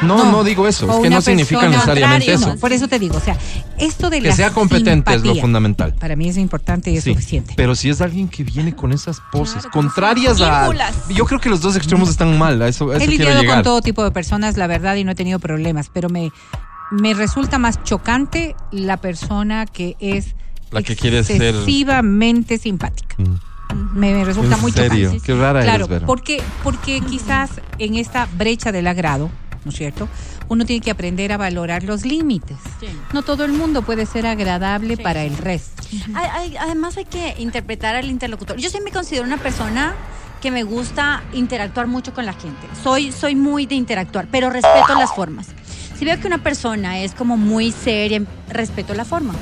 No, 0.01 0.17
no. 0.17 0.31
no, 0.31 0.43
digo 0.43 0.67
eso. 0.67 0.85
O 0.87 0.97
Es 0.97 1.03
que 1.03 1.09
no 1.09 1.21
significa 1.21 1.67
necesariamente 1.67 2.25
contrario. 2.25 2.53
eso. 2.55 2.59
Por 2.59 2.73
eso 2.73 2.87
te 2.89 2.99
digo, 2.99 3.15
o 3.15 3.19
sea, 3.21 3.37
esto 3.77 4.09
de 4.09 4.21
Que 4.21 4.29
la 4.29 4.35
sea 4.35 4.51
competente 4.51 5.13
es 5.13 5.23
lo 5.23 5.33
fundamental. 5.35 5.93
Para 5.93 6.15
mí 6.17 6.27
es 6.27 6.37
importante 6.37 6.91
y 6.91 6.97
es 6.97 7.03
Sí, 7.05 7.13
suficiente. 7.13 7.53
Pero 7.55 7.73
si 7.73 7.89
es 7.89 8.01
alguien 8.01 8.27
que 8.27 8.43
viene 8.43 8.75
con 8.75 8.91
esas 8.91 9.21
poses 9.31 9.63
Claro, 9.63 9.71
contrarias 9.71 10.41
a... 10.41 10.69
Yo 11.09 11.25
creo 11.25 11.39
que 11.39 11.49
los 11.49 11.61
dos 11.61 11.75
extremos 11.77 12.09
están 12.09 12.37
mal. 12.37 12.61
A 12.61 12.67
eso, 12.67 12.91
a 12.91 12.97
eso 12.97 13.05
He 13.05 13.07
lidiado 13.07 13.39
llegar. 13.41 13.57
con 13.57 13.63
todo 13.63 13.81
tipo 13.81 14.03
de 14.03 14.11
personas, 14.11 14.57
la 14.57 14.67
verdad, 14.67 14.95
y 14.95 15.03
no 15.05 15.11
he 15.11 15.15
tenido 15.15 15.39
problemas, 15.39 15.89
pero 15.93 16.09
me, 16.09 16.31
me 16.93 17.13
resulta 17.13 17.57
más 17.59 17.83
chocante 17.83 18.55
la 18.71 18.97
persona 18.97 19.65
que 19.65 19.95
es 19.99 20.35
La 20.71 20.81
que 20.83 20.95
quiere 20.95 21.23
ser- 21.23 21.41
excesivamente 21.41 22.57
simpática. 22.57 23.15
Mm. 23.17 23.97
Me, 23.99 24.13
me 24.13 24.23
resulta 24.23 24.55
¿En 24.55 24.61
muy 24.61 24.71
serio? 24.71 25.05
chocante. 25.07 25.25
Qué 25.25 25.33
rara 25.35 25.61
Claro, 25.63 25.85
eres, 25.85 25.89
Vero. 25.89 26.05
porque, 26.05 26.41
porque 26.63 27.01
quizás 27.01 27.49
en 27.79 27.95
esta 27.95 28.27
brecha 28.37 28.71
del 28.71 28.85
agrado, 28.87 29.31
¿no 29.65 29.71
es 29.71 29.77
cierto? 29.77 30.07
Uno 30.49 30.65
tiene 30.65 30.81
que 30.83 30.91
aprender 30.91 31.31
a 31.31 31.37
valorar 31.37 31.83
los 31.83 32.05
límites. 32.05 32.57
No 33.13 33.23
todo 33.23 33.45
el 33.45 33.53
mundo 33.53 33.81
puede 33.81 34.05
ser 34.05 34.27
agradable 34.27 34.97
para 34.97 35.23
el 35.23 35.35
resto. 35.37 35.81
Hay- 36.13 36.29
hay- 36.31 36.57
además 36.57 36.97
hay 36.97 37.05
que 37.05 37.33
interpretar 37.39 37.95
al 37.95 38.09
interlocutor. 38.11 38.57
Yo 38.57 38.69
sí 38.69 38.77
me 38.83 38.91
considero 38.91 39.25
una 39.25 39.37
persona 39.37 39.95
que 40.41 40.51
me 40.51 40.63
gusta 40.63 41.23
interactuar 41.33 41.87
mucho 41.87 42.13
con 42.13 42.25
la 42.25 42.33
gente. 42.33 42.67
Soy, 42.83 43.11
soy 43.13 43.33
muy 43.35 43.65
de 43.65 43.75
interactuar, 43.75 44.27
pero 44.29 44.49
respeto 44.49 44.93
las 44.95 45.11
formas. 45.15 45.47
Si 46.03 46.09
veo 46.09 46.19
que 46.19 46.27
una 46.27 46.39
persona 46.43 46.99
es 46.99 47.13
como 47.15 47.37
muy 47.37 47.71
seria, 47.71 48.21
respeto 48.49 48.93
la 48.93 49.05
forma. 49.05 49.33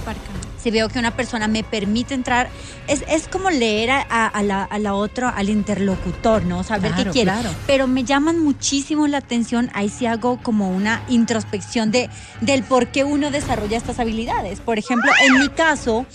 Si 0.62 0.70
veo 0.70 0.89
que 0.89 1.00
una 1.00 1.10
persona 1.10 1.48
me 1.48 1.63
permite 1.63 2.13
entrar, 2.13 2.50
es, 2.88 3.03
es 3.08 3.27
como 3.27 3.50
leer 3.50 3.89
a, 3.89 4.06
a- 4.08 4.27
a 4.27 4.44
la, 4.44 4.63
a 4.65 4.77
la 4.77 4.94
otra, 4.94 5.30
al 5.30 5.50
interlocutor, 5.50 6.46
¿no? 6.46 6.63
Saber 6.63 6.91
Claro, 6.91 7.06
qué 7.06 7.10
quiere. 7.13 7.32
claro. 7.32 7.50
Pero 7.65 7.88
me 7.88 8.03
llaman 8.03 8.38
muchísimo 8.38 9.08
la 9.08 9.18
atención, 9.18 9.72
ahí 9.74 9.89
sí 9.89 10.06
hago 10.06 10.38
como 10.44 10.70
una 10.70 11.01
introspección 11.10 11.89
de, 11.89 12.12
del 12.41 12.62
por 12.62 12.89
qué 12.89 13.03
uno 13.06 13.32
desarrolla 13.32 13.75
estas 13.75 13.98
habilidades. 14.00 14.60
Por 14.60 14.77
ejemplo, 14.77 15.10
en 15.27 15.39
mi 15.39 15.50
caso, 15.50 16.06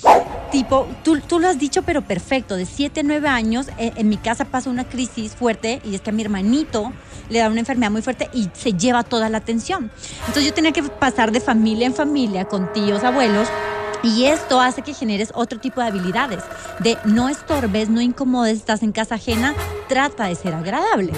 tipo, 0.50 0.86
tú, 1.02 1.20
tú 1.20 1.38
lo 1.40 1.48
has 1.48 1.58
dicho, 1.58 1.82
pero 1.82 2.02
perfecto, 2.02 2.56
de 2.56 2.66
7, 2.66 3.02
9 3.02 3.28
años, 3.28 3.68
eh, 3.78 3.92
en 3.96 4.08
mi 4.08 4.16
casa 4.16 4.44
pasa 4.44 4.70
una 4.70 4.84
crisis 4.84 5.34
fuerte 5.34 5.80
y 5.84 5.94
es 5.94 6.00
que 6.00 6.10
a 6.10 6.12
mi 6.12 6.22
hermanito 6.22 6.92
le 7.28 7.40
da 7.40 7.48
una 7.48 7.60
enfermedad 7.60 7.90
muy 7.90 8.02
fuerte 8.02 8.28
y 8.32 8.48
se 8.54 8.72
lleva 8.72 9.02
toda 9.02 9.28
la 9.28 9.38
atención. 9.38 9.90
Entonces 10.20 10.44
yo 10.44 10.54
tenía 10.54 10.72
que 10.72 10.82
pasar 10.82 11.32
de 11.32 11.40
familia 11.40 11.86
en 11.86 11.94
familia 11.94 12.44
con 12.44 12.72
tíos, 12.72 13.04
abuelos. 13.04 13.48
Y 14.02 14.26
esto 14.26 14.60
hace 14.60 14.82
que 14.82 14.94
generes 14.94 15.32
otro 15.34 15.58
tipo 15.58 15.80
de 15.80 15.88
habilidades, 15.88 16.44
de 16.80 16.96
no 17.04 17.28
estorbes, 17.28 17.88
no 17.88 18.00
incomodes, 18.00 18.58
estás 18.58 18.82
en 18.82 18.92
casa 18.92 19.16
ajena, 19.16 19.54
trata 19.88 20.26
de 20.26 20.36
ser 20.36 20.54
agradable. 20.54 21.12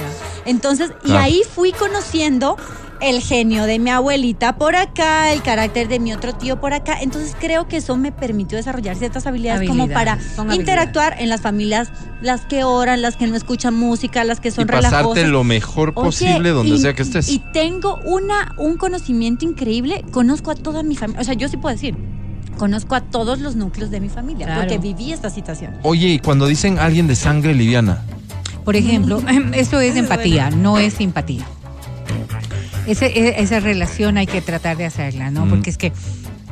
Entonces, 0.46 0.92
y 1.04 1.12
ahí 1.12 1.42
fui 1.54 1.72
conociendo 1.72 2.56
el 3.00 3.20
genio 3.20 3.64
de 3.64 3.78
mi 3.78 3.90
abuelita 3.90 4.56
por 4.56 4.74
acá, 4.76 5.32
el 5.32 5.42
carácter 5.42 5.88
de 5.88 5.98
mi 6.00 6.12
otro 6.12 6.34
tío 6.34 6.60
por 6.60 6.72
acá. 6.74 6.96
Entonces 7.00 7.34
creo 7.38 7.68
que 7.68 7.76
eso 7.78 7.96
me 7.96 8.12
permitió 8.12 8.56
desarrollar 8.58 8.96
ciertas 8.96 9.26
habilidades, 9.26 9.68
como 9.68 9.88
para 9.88 10.18
interactuar 10.52 11.16
en 11.18 11.28
las 11.28 11.40
familias, 11.40 11.90
las 12.22 12.42
que 12.42 12.64
oran, 12.64 13.00
las 13.02 13.16
que 13.16 13.26
no 13.26 13.36
escuchan 13.36 13.74
música, 13.74 14.24
las 14.24 14.40
que 14.40 14.48
Y 14.48 14.52
son 14.52 14.66
pasarte 14.66 14.90
relajosas. 14.96 15.28
lo 15.28 15.44
mejor 15.44 15.92
Oye, 15.94 16.04
posible 16.06 16.50
donde 16.50 16.74
y- 16.76 16.78
sea 16.78 16.94
que 16.94 17.02
estés. 17.02 17.28
Y 17.28 17.38
tengo 17.52 17.98
una, 18.04 18.54
un 18.58 18.76
conocimiento 18.76 19.44
increíble. 19.44 20.04
Conozco 20.10 20.50
a 20.50 20.54
toda 20.54 20.82
mi 20.82 20.96
familia. 20.96 21.20
O 21.20 21.24
sea, 21.24 21.34
yo 21.34 21.48
sí 21.48 21.56
puedo 21.56 21.74
decir, 21.74 21.96
conozco 22.56 22.94
a 22.96 23.00
todos 23.02 23.38
los 23.40 23.54
núcleos 23.54 23.90
de 23.90 24.00
mi 24.00 24.08
familia, 24.08 24.46
Claro. 24.46 24.60
porque 24.62 24.78
viví 24.78 25.12
esta 25.12 25.30
situación. 25.30 25.74
Oye, 25.82 26.08
y 26.08 26.18
cuando 26.18 26.46
dicen 26.46 26.78
alguien 26.78 27.06
de 27.06 27.14
sangre 27.14 27.54
liviana, 27.54 28.02
Por 28.64 28.74
ejemplo, 28.76 29.22
eso 29.54 29.80
es 29.80 29.96
empatía, 29.96 30.50
no 30.50 30.78
es 30.78 30.94
simpatía. 30.94 31.46
Ese- 32.88 33.06
e- 33.06 33.40
esa 33.42 33.60
relación 33.60 34.16
hay 34.18 34.26
que 34.26 34.40
tratar 34.40 34.76
de 34.76 34.86
hacerla, 34.86 35.30
¿no? 35.30 35.46
Mm. 35.46 35.50
Porque 35.50 35.70
es 35.70 35.76
que 35.78 35.92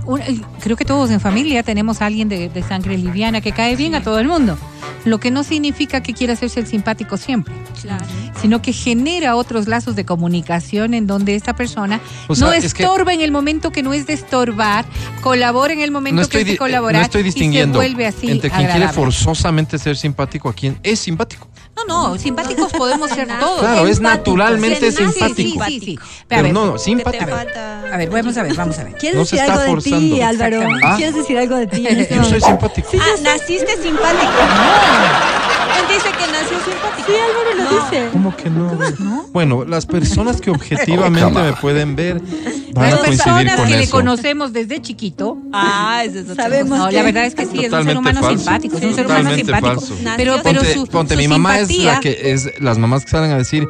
un- 0.04 0.20
eh, 0.20 0.40
creo 0.60 0.76
que 0.76 0.84
todos 0.84 1.10
en 1.10 1.20
familia 1.20 1.62
tenemos 1.62 2.00
a 2.02 2.06
alguien 2.06 2.28
de, 2.28 2.48
de 2.48 2.62
sangre 2.62 2.96
liviana 2.96 3.40
que 3.40 3.52
cae 3.52 3.74
bien 3.76 3.94
a 3.94 4.02
todo 4.02 4.18
el 4.20 4.28
mundo. 4.28 4.56
Lo 5.04 5.18
que 5.20 5.30
no 5.30 5.42
significa 5.44 6.00
que 6.02 6.14
quiera 6.14 6.32
hacerse 6.32 6.58
el 6.60 6.66
simpático 6.66 7.16
siempre, 7.16 7.54
sino 8.40 8.60
que 8.60 8.72
genera 8.72 9.36
otros 9.36 9.68
lazos 9.68 9.94
de 9.96 10.04
comunicación 10.04 10.94
en 10.94 11.06
donde 11.06 11.34
esta 11.36 11.54
persona 11.54 12.00
O 12.28 12.34
sea, 12.34 12.48
no 12.48 12.52
es 12.52 12.74
que- 12.74 12.82
estorba 12.82 13.14
en 13.14 13.20
el 13.20 13.30
momento 13.32 13.70
que 13.70 13.82
no 13.84 13.94
es 13.94 14.06
de 14.06 14.14
estorbar, 14.14 14.84
colabora 15.22 15.72
en 15.72 15.80
el 15.80 15.90
momento 15.92 16.22
no 16.22 16.28
que 16.28 16.38
es 16.40 16.44
de 16.44 16.52
di- 16.52 16.56
colaborar 16.58 17.02
no 17.02 17.04
estoy 17.06 17.22
distinguiendo 17.22 17.78
y 17.78 17.82
se 17.82 17.88
vuelve 17.88 18.06
así 18.06 18.30
entre 18.30 18.50
quien 18.50 18.66
quiere 18.66 18.92
forzosamente 18.92 19.78
ser 19.78 19.96
simpático 19.96 20.48
a 20.48 20.52
quien 20.54 20.76
es 20.82 20.98
simpático. 20.98 21.48
No, 21.86 22.08
no, 22.08 22.18
simpáticos 22.18 22.72
podemos 22.72 23.10
ser 23.10 23.28
todos. 23.38 23.60
Claro, 23.60 23.86
es 23.86 24.00
naturalmente 24.00 24.90
simpático. 24.92 25.64
Sí, 25.66 25.80
sí, 25.80 25.80
sí. 25.80 25.98
Pero, 25.98 26.08
Pero 26.28 26.40
a 26.40 26.42
ver, 26.42 26.52
no, 26.52 26.66
no, 26.66 26.78
simpático. 26.78 27.26
falta. 27.26 27.82
a 27.92 27.96
ver, 27.96 28.10
vamos 28.10 28.36
a 28.36 28.42
ver, 28.42 28.54
vamos 28.54 28.78
a 28.78 28.84
ver. 28.84 28.94
¿Quieres 28.94 29.18
No 29.18 29.24
se 29.24 29.36
decir 29.36 29.50
algo 29.50 29.76
de 29.76 29.82
ti. 29.82 30.20
Álvaro? 30.22 30.60
Ah. 30.84 30.94
¿Quieres 30.96 31.14
decir 31.14 31.38
algo 31.38 31.56
de 31.56 31.66
ti? 31.66 31.86
Yo 32.10 32.24
soy 32.24 32.40
simpático. 32.40 32.88
Ah, 33.00 33.20
naciste 33.22 33.76
simpático. 33.82 34.32
Él 35.78 35.84
dice 35.94 36.08
que 36.10 36.32
nació 36.32 36.58
simpático. 36.64 37.06
Sí, 37.06 37.12
Álvaro 37.14 37.54
lo 37.54 37.84
dice. 37.84 38.08
¿Cómo 38.12 38.36
que 38.36 38.50
no? 38.50 39.26
Bueno, 39.32 39.64
las 39.64 39.86
personas 39.86 40.40
que 40.40 40.50
objetivamente 40.56 41.40
me 41.40 41.52
pueden 41.54 41.94
ver 41.96 42.20
van 42.80 42.86
a 42.86 42.90
Las 42.90 42.98
coincidir 43.00 43.24
personas 43.34 43.56
con 43.56 43.66
que 43.68 43.76
le 43.76 43.82
eso. 43.84 43.90
conocemos 43.92 44.52
desde 44.52 44.80
chiquito. 44.82 45.38
Ah, 45.52 46.02
ese 46.04 46.20
es 46.20 46.24
otro. 46.30 46.36
Sabemos 46.36 46.78
No, 46.78 46.88
que- 46.88 46.94
la 46.96 47.02
verdad 47.02 47.24
es 47.26 47.34
que 47.34 47.46
sí, 47.46 47.64
es 47.64 47.72
un 47.72 47.84
ser 47.84 47.96
humano 47.98 48.20
falso. 48.22 48.38
simpático, 48.38 48.76
es 48.78 48.84
un 48.84 48.94
ser 48.94 49.06
humano 49.06 49.34
simpático. 49.34 49.66
falso. 49.80 49.94
Pero, 50.16 50.36
pero 50.42 50.60
Ponte, 50.60 50.74
su, 50.74 50.86
ponte, 50.86 51.14
su 51.14 51.18
mi 51.20 51.28
mamá 51.28 51.58
es 51.58 51.76
la 51.78 52.00
que 52.00 52.32
es 52.32 52.60
las 52.60 52.78
mamás 52.78 53.04
que 53.04 53.10
salen 53.10 53.32
a 53.32 53.36
decir, 53.38 53.66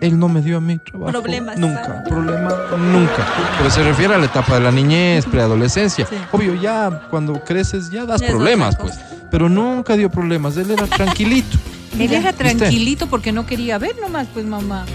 él 0.00 0.18
no 0.18 0.28
me 0.28 0.40
dio 0.40 0.56
a 0.58 0.60
mí 0.60 0.78
trabajo. 0.78 1.12
Problemas. 1.12 1.58
Nunca, 1.58 2.04
problema, 2.08 2.54
nunca. 2.78 3.26
Pero 3.58 3.70
se 3.70 3.82
refiere 3.82 4.14
a 4.14 4.18
la 4.18 4.26
etapa 4.26 4.54
de 4.54 4.60
la 4.60 4.70
niñez, 4.72 5.26
preadolescencia. 5.26 6.06
Sí. 6.06 6.16
Obvio, 6.32 6.54
ya 6.54 7.02
cuando 7.10 7.42
creces 7.44 7.90
ya 7.90 8.04
das 8.06 8.22
problemas, 8.22 8.76
pues. 8.76 8.98
Pero 9.30 9.48
nunca 9.48 9.96
dio 9.96 10.10
problemas, 10.10 10.56
él 10.56 10.70
era 10.70 10.86
tranquilito. 10.86 11.58
Él 11.98 12.12
era 12.12 12.32
tranquilito 12.32 13.08
porque 13.08 13.32
no 13.32 13.46
quería 13.46 13.76
ver 13.78 13.96
nomás, 14.00 14.26
pues 14.32 14.46
mamá. 14.46 14.86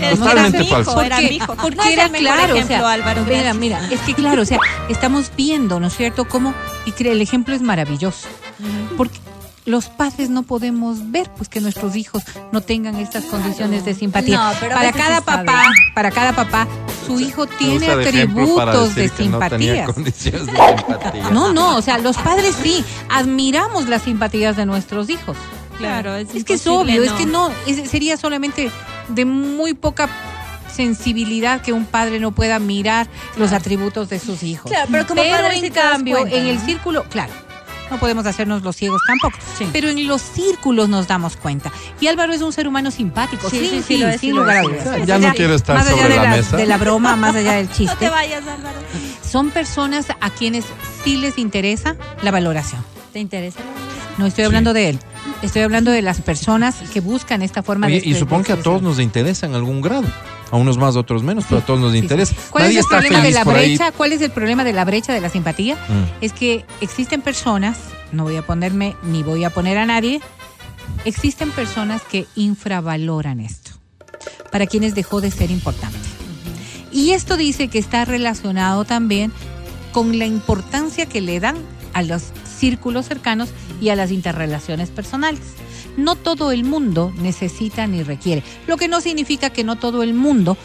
Era 0.00 0.16
Totalmente 0.16 0.58
mi 0.58 0.64
hijo, 0.64 0.74
falso. 0.76 1.02
Era 1.02 1.20
mi 1.20 1.26
hijo. 1.36 1.54
Porque 1.56 1.76
No 1.76 1.82
es 1.84 1.92
era 1.92 2.08
claro, 2.08 2.54
o 2.58 2.62
sea, 2.66 2.90
Álvaro. 2.90 3.24
mira, 3.24 3.54
mira, 3.54 3.88
es 3.90 4.00
que 4.00 4.14
claro, 4.14 4.42
o 4.42 4.44
sea, 4.44 4.58
estamos 4.88 5.30
viendo, 5.36 5.80
¿no 5.80 5.86
es 5.88 5.96
cierto? 5.96 6.26
Cómo, 6.26 6.54
y 6.86 6.90
cre- 6.92 7.10
el 7.12 7.20
ejemplo 7.22 7.54
es 7.54 7.62
maravilloso. 7.62 8.28
Porque 8.96 9.18
los 9.66 9.86
padres 9.86 10.28
no 10.28 10.42
podemos 10.42 11.10
ver 11.10 11.30
pues 11.36 11.48
que 11.48 11.60
nuestros 11.60 11.96
hijos 11.96 12.22
no 12.52 12.60
tengan 12.60 12.96
estas 12.96 13.24
condiciones 13.24 13.84
de 13.84 13.94
simpatía. 13.94 14.36
No, 14.36 14.52
pero 14.60 14.74
a 14.74 14.78
para 14.78 14.92
cada 14.92 15.20
papá, 15.22 15.62
para 15.94 16.10
cada 16.10 16.32
papá, 16.34 16.68
su 17.06 17.18
hijo 17.18 17.46
tiene 17.46 17.78
de 17.86 17.92
atributos 18.08 18.94
de 18.94 19.04
no 19.06 19.08
de 19.08 19.16
simpatía. 19.16 19.86
No, 21.32 21.52
no, 21.52 21.76
o 21.76 21.82
sea, 21.82 21.98
los 21.98 22.16
padres 22.16 22.54
sí, 22.62 22.84
admiramos 23.10 23.88
las 23.88 24.02
simpatías 24.02 24.56
de 24.56 24.66
nuestros 24.66 25.08
hijos. 25.10 25.36
Claro, 25.78 26.14
es, 26.14 26.32
Es 26.34 26.44
que 26.44 26.54
es 26.54 26.66
obvio, 26.66 27.02
es 27.02 27.12
que 27.12 27.26
no, 27.26 27.50
es- 27.66 27.90
sería 27.90 28.16
solamente 28.16 28.70
de 29.08 29.24
muy 29.24 29.74
poca 29.74 30.08
sensibilidad 30.74 31.60
que 31.60 31.72
un 31.72 31.84
padre 31.86 32.18
no 32.20 32.32
pueda 32.32 32.58
mirar 32.58 33.06
los 33.36 33.52
atributos 33.52 34.08
de 34.08 34.18
sus 34.18 34.42
hijos. 34.42 34.70
Claro, 34.70 34.88
pero 34.90 35.06
como 35.06 35.22
Pero 35.22 35.36
padre 35.36 35.58
en 35.58 35.72
cambio, 35.72 36.16
cuenta, 36.18 36.36
en 36.36 36.46
el 36.46 36.56
¿no? 36.56 36.64
círculo, 36.64 37.04
claro, 37.04 37.32
no 37.90 37.98
podemos 37.98 38.26
hacernos 38.26 38.62
los 38.62 38.74
ciegos 38.74 39.00
tampoco, 39.06 39.36
Sí. 39.56 39.68
pero 39.72 39.88
en 39.88 40.06
los 40.08 40.20
círculos 40.20 40.88
nos 40.88 41.06
damos 41.06 41.36
cuenta. 41.36 41.70
Y 42.00 42.08
Álvaro 42.08 42.32
es 42.32 42.42
un 42.42 42.52
ser 42.52 42.66
humano 42.66 42.90
simpático, 42.90 43.48
Sí, 43.50 43.58
sí, 43.60 43.66
sí, 43.68 43.76
sí, 43.76 43.82
sí 43.82 43.96
lo 43.98 44.08
es, 44.08 44.14
sí 44.20 44.26
sin 44.28 44.34
lo 44.36 44.42
lugar 44.42 44.56
a 44.56 44.60
es, 44.62 44.66
sí 44.66 44.72
dudas. 44.72 44.86
lo 44.96 45.02
es. 45.02 45.06
Ya, 45.06 45.18
no 45.18 45.34
quiero 45.34 45.54
estar 45.54 45.76
más 45.76 45.86
allá 45.86 45.96
sobre 45.96 46.08
de 46.08 46.16
la, 46.16 46.22
la, 46.24 46.36
mesa. 46.36 46.56
de 46.56 46.66
la 46.66 46.76
broma, 46.78 47.16
más 47.16 47.36
allá 47.36 47.52
del 47.52 47.68
No 47.68 47.74
chiste, 47.74 47.96
te 48.00 48.08
vayas, 48.08 48.44
Álvaro. 48.48 48.78
son 49.30 49.50
personas 49.50 50.06
a 50.20 50.30
quienes 50.30 50.64
sí 51.04 51.18
les 51.18 51.38
interesa 51.38 51.94
la 52.22 52.32
valoración. 52.32 52.84
¿Te 53.12 53.20
interesa? 53.20 53.60
No 54.18 54.26
estoy 54.26 54.42
Sí. 54.42 54.46
hablando 54.46 54.72
de 54.72 54.88
él. 54.88 54.98
Estoy 55.42 55.62
hablando 55.62 55.90
de 55.90 56.00
las 56.02 56.20
personas 56.22 56.76
que 56.92 57.00
buscan 57.00 57.42
esta 57.42 57.62
forma 57.62 57.86
Oye, 57.86 58.00
de 58.00 58.08
y 58.08 58.14
supongo 58.14 58.44
que 58.44 58.52
a 58.52 58.62
todos 58.62 58.80
nos 58.82 58.98
interesa 58.98 59.46
en 59.46 59.54
algún 59.54 59.80
grado. 59.82 60.04
A 60.50 60.56
unos 60.56 60.78
más, 60.78 60.94
a 60.96 61.00
otros 61.00 61.22
menos, 61.22 61.44
pero 61.48 61.60
a 61.60 61.64
todos 61.66 61.80
nos 61.80 61.92
Sí, 61.92 61.98
sí. 61.98 62.04
interesa. 62.04 62.34
¿Cuál 62.50 62.64
Nadie 62.64 62.78
es 62.78 62.86
el 62.86 62.92
está 62.92 62.98
problema 63.00 63.24
de 63.24 63.30
la 63.32 63.44
por 63.44 63.56
ahí. 63.56 63.68
brecha? 63.76 63.92
¿Cuál 63.92 64.12
es 64.12 64.20
el 64.22 64.30
problema 64.30 64.64
de 64.64 64.72
la 64.72 64.84
brecha 64.84 65.12
de 65.12 65.20
la 65.20 65.28
simpatía? 65.28 65.74
Mm. 65.74 66.24
Es 66.24 66.32
que 66.32 66.64
existen 66.80 67.22
personas, 67.22 67.76
no 68.12 68.22
voy 68.24 68.36
a 68.36 68.42
ponerme 68.46 68.94
ni 69.02 69.22
voy 69.22 69.44
a 69.44 69.50
poner 69.50 69.78
a 69.78 69.86
nadie, 69.86 70.20
existen 71.04 71.50
personas 71.50 72.02
que 72.02 72.26
infravaloran 72.36 73.40
esto, 73.40 73.72
para 74.52 74.66
quienes 74.66 74.94
dejó 74.94 75.20
de 75.20 75.30
ser 75.30 75.50
importante. 75.50 75.98
Y 76.92 77.10
esto 77.10 77.36
dice 77.36 77.68
que 77.68 77.78
está 77.78 78.04
relacionado 78.04 78.84
también 78.84 79.32
con 79.92 80.18
la 80.18 80.26
importancia 80.26 81.06
que 81.06 81.20
le 81.20 81.40
dan 81.40 81.56
a 81.94 82.02
los 82.02 82.24
círculos 82.54 83.06
cercanos 83.06 83.50
y 83.80 83.88
a 83.90 83.96
las 83.96 84.10
interrelaciones 84.10 84.90
personales. 84.90 85.40
No 85.96 86.16
todo 86.16 86.52
el 86.52 86.64
mundo 86.64 87.12
necesita 87.18 87.86
ni 87.86 88.02
requiere, 88.02 88.42
lo 88.66 88.76
que 88.76 88.88
no 88.88 89.00
significa 89.00 89.50
que 89.50 89.64
no 89.64 89.76
todo 89.76 90.02
el 90.02 90.14
mundo 90.14 90.56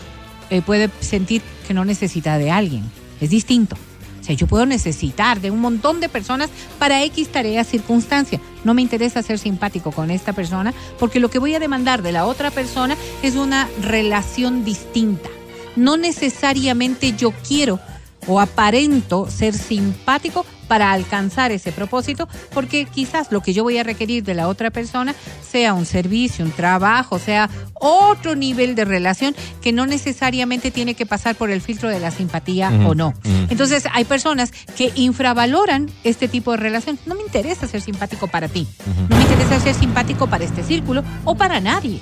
eh, 0.49 0.61
puede 0.61 0.89
sentir 0.99 1.41
que 1.67 1.73
no 1.73 1.85
necesita 1.85 2.37
de 2.37 2.51
alguien. 2.51 2.83
Es 3.21 3.29
distinto. 3.29 3.75
O 4.19 4.23
sea, 4.23 4.35
yo 4.35 4.47
puedo 4.47 4.65
necesitar 4.65 5.39
de 5.39 5.51
un 5.51 5.59
montón 5.59 5.99
de 5.99 6.09
personas 6.09 6.49
para 6.77 7.03
X 7.03 7.29
tarea, 7.29 7.63
circunstancia. 7.63 8.39
No 8.63 8.73
me 8.73 8.81
interesa 8.81 9.23
ser 9.23 9.39
simpático 9.39 9.91
con 9.91 10.11
esta 10.11 10.33
persona 10.33 10.73
porque 10.99 11.19
lo 11.19 11.29
que 11.29 11.39
voy 11.39 11.55
a 11.55 11.59
demandar 11.59 12.01
de 12.01 12.11
la 12.11 12.25
otra 12.25 12.51
persona 12.51 12.97
es 13.23 13.35
una 13.35 13.69
relación 13.81 14.65
distinta. 14.65 15.29
No 15.75 15.97
necesariamente 15.97 17.13
yo 17.13 17.31
quiero 17.47 17.79
o 18.27 18.39
aparento 18.39 19.29
ser 19.29 19.53
simpático 19.55 20.45
para 20.69 20.93
alcanzar 20.93 21.51
ese 21.51 21.73
propósito, 21.73 22.29
porque 22.53 22.85
quizás 22.85 23.31
lo 23.31 23.41
que 23.41 23.53
yo 23.53 23.63
voy 23.63 23.77
a 23.79 23.83
requerir 23.83 24.23
de 24.23 24.35
la 24.35 24.47
otra 24.47 24.69
persona 24.69 25.13
sea 25.41 25.73
un 25.73 25.85
servicio, 25.85 26.45
un 26.45 26.51
trabajo, 26.51 27.19
sea 27.19 27.49
otro 27.73 28.35
nivel 28.35 28.75
de 28.75 28.85
relación 28.85 29.35
que 29.61 29.73
no 29.73 29.87
necesariamente 29.87 30.69
tiene 30.71 30.93
que 30.93 31.05
pasar 31.05 31.35
por 31.35 31.49
el 31.49 31.59
filtro 31.61 31.89
de 31.89 31.99
la 31.99 32.11
simpatía 32.11 32.69
o 32.85 32.93
no. 32.93 33.13
Entonces 33.49 33.83
hay 33.91 34.05
personas 34.05 34.51
que 34.77 34.91
infravaloran 34.95 35.89
este 36.03 36.27
tipo 36.27 36.51
de 36.51 36.57
relación. 36.57 36.99
No 37.05 37.15
me 37.15 37.23
interesa 37.23 37.67
ser 37.67 37.81
simpático 37.81 38.27
para 38.27 38.47
ti, 38.47 38.67
no 39.09 39.15
me 39.15 39.23
interesa 39.23 39.59
ser 39.59 39.73
simpático 39.73 40.27
para 40.27 40.45
este 40.45 40.63
círculo 40.63 41.03
o 41.25 41.35
para 41.35 41.59
nadie 41.59 41.99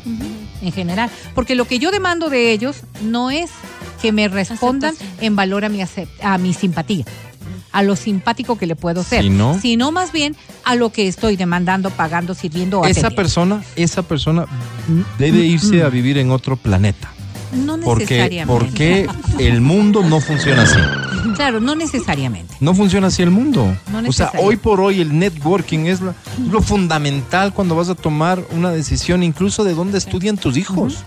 en 0.62 0.72
general, 0.72 1.10
porque 1.36 1.56
lo 1.56 1.66
que 1.66 1.80
yo 1.80 1.92
demando 1.92 2.30
de 2.30 2.52
ellos 2.52 2.82
no 3.02 3.32
es 3.32 3.50
que 4.02 4.12
me 4.12 4.28
respondan 4.28 4.96
Aceptación. 4.96 5.24
en 5.24 5.36
valor 5.36 5.66
a 5.66 5.70
mi, 5.70 5.82
a 6.22 6.38
mi 6.38 6.54
simpatía, 6.54 7.06
a 7.72 7.84
lo 7.84 7.96
simpático 7.96 8.58
que 8.58 8.66
le 8.66 8.76
puedo 8.76 9.04
ser, 9.04 9.24
Sino- 9.24 9.60
sino 9.60 9.92
más 9.92 10.12
bien 10.12 10.36
a 10.64 10.76
lo 10.76 10.92
que 10.92 11.08
estoy 11.08 11.36
demandando, 11.36 11.90
pagando, 11.92 12.34
sirviendo 12.34 12.84
Esa 12.86 13.10
persona, 13.12 13.64
esa 13.76 14.02
persona 14.04 14.46
debe 15.20 15.40
irse 15.40 15.84
a 15.84 15.90
vivir 15.90 16.18
en 16.18 16.32
otro 16.32 16.56
planeta. 16.58 17.12
No 17.54 17.78
Porque, 17.80 18.04
necesariamente. 18.18 18.46
porque 18.54 19.08
el 19.40 19.62
mundo 19.62 20.04
no 20.04 20.20
funciona 20.20 20.64
así. 20.64 20.80
Claro, 21.36 21.62
no 21.62 21.76
necesariamente. 21.76 22.54
No 22.60 22.74
funciona 22.74 23.08
así 23.08 23.22
el 23.24 23.32
mundo. 23.32 23.74
No 23.90 24.10
o 24.10 24.12
sea, 24.12 24.32
hoy 24.40 24.58
por 24.58 24.82
hoy 24.82 25.00
el 25.00 25.18
networking 25.18 25.86
es 25.86 26.00
lo 26.02 26.62
fundamental 26.62 27.54
cuando 27.54 27.76
vas 27.76 27.88
a 27.90 27.96
tomar 27.96 28.44
una 28.52 28.72
decisión, 28.72 29.24
incluso 29.24 29.64
de 29.64 29.74
dónde 29.74 29.98
estudian 29.98 30.36
tus 30.38 30.58
hijos. 30.58 31.06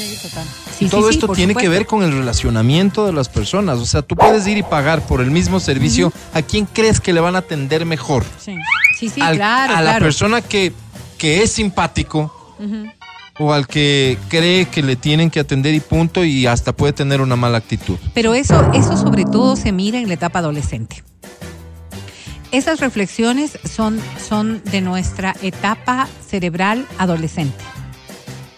Sí, 0.00 0.16
total. 0.28 0.46
Sí, 0.78 0.88
Todo 0.88 1.08
sí, 1.10 1.14
esto 1.18 1.28
tiene 1.28 1.54
que 1.54 1.68
ver 1.68 1.84
con 1.86 2.02
el 2.02 2.10
relacionamiento 2.12 3.04
de 3.04 3.12
las 3.12 3.28
personas. 3.28 3.78
O 3.80 3.84
sea, 3.84 4.00
tú 4.00 4.16
puedes 4.16 4.46
ir 4.46 4.56
y 4.56 4.62
pagar 4.62 5.02
por 5.06 5.20
el 5.20 5.30
mismo 5.30 5.60
servicio 5.60 6.10
a 6.32 6.40
quien 6.40 6.64
crees 6.64 7.00
que 7.00 7.12
le 7.12 7.20
van 7.20 7.36
a 7.36 7.40
atender 7.40 7.84
mejor. 7.84 8.24
Sí, 8.38 8.56
sí, 8.98 9.10
sí, 9.10 9.20
Al- 9.20 9.36
claro, 9.36 9.74
a 9.76 9.82
la 9.82 9.90
claro. 9.90 10.04
persona 10.06 10.40
que, 10.40 10.72
que 11.18 11.42
es 11.42 11.52
simpático 11.52 12.34
o 13.38 13.52
al 13.52 13.66
que 13.66 14.16
cree 14.28 14.66
que 14.66 14.82
le 14.82 14.96
tienen 14.96 15.30
que 15.30 15.40
atender 15.40 15.74
y 15.74 15.80
punto 15.80 16.24
y 16.24 16.46
hasta 16.46 16.72
puede 16.72 16.92
tener 16.94 17.20
una 17.20 17.36
mala 17.36 17.58
actitud. 17.58 17.98
Pero 18.14 18.32
eso, 18.34 18.70
eso 18.72 18.96
sobre 18.96 19.24
todo 19.26 19.54
se 19.56 19.70
mira 19.70 19.98
en 19.98 20.08
la 20.08 20.14
etapa 20.14 20.38
adolescente. 20.38 21.02
Esas 22.52 22.80
reflexiones 22.80 23.58
son, 23.70 24.00
son 24.28 24.62
de 24.64 24.80
nuestra 24.80 25.36
etapa 25.42 26.08
cerebral 26.26 26.86
adolescente. 26.98 27.62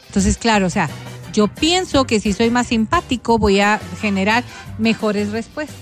Entonces, 0.07 0.39
claro, 0.39 0.67
o 0.67 0.71
sea, 0.71 0.89
yo 1.33 1.49
pienso 1.49 2.05
que 2.05 2.21
si 2.21 2.33
soy 2.33 2.51
más 2.51 2.69
simpático 2.69 3.39
voy 3.39 3.61
a 3.61 3.81
generar 4.01 4.45
mejores 4.79 5.31
respuestas. 5.33 5.79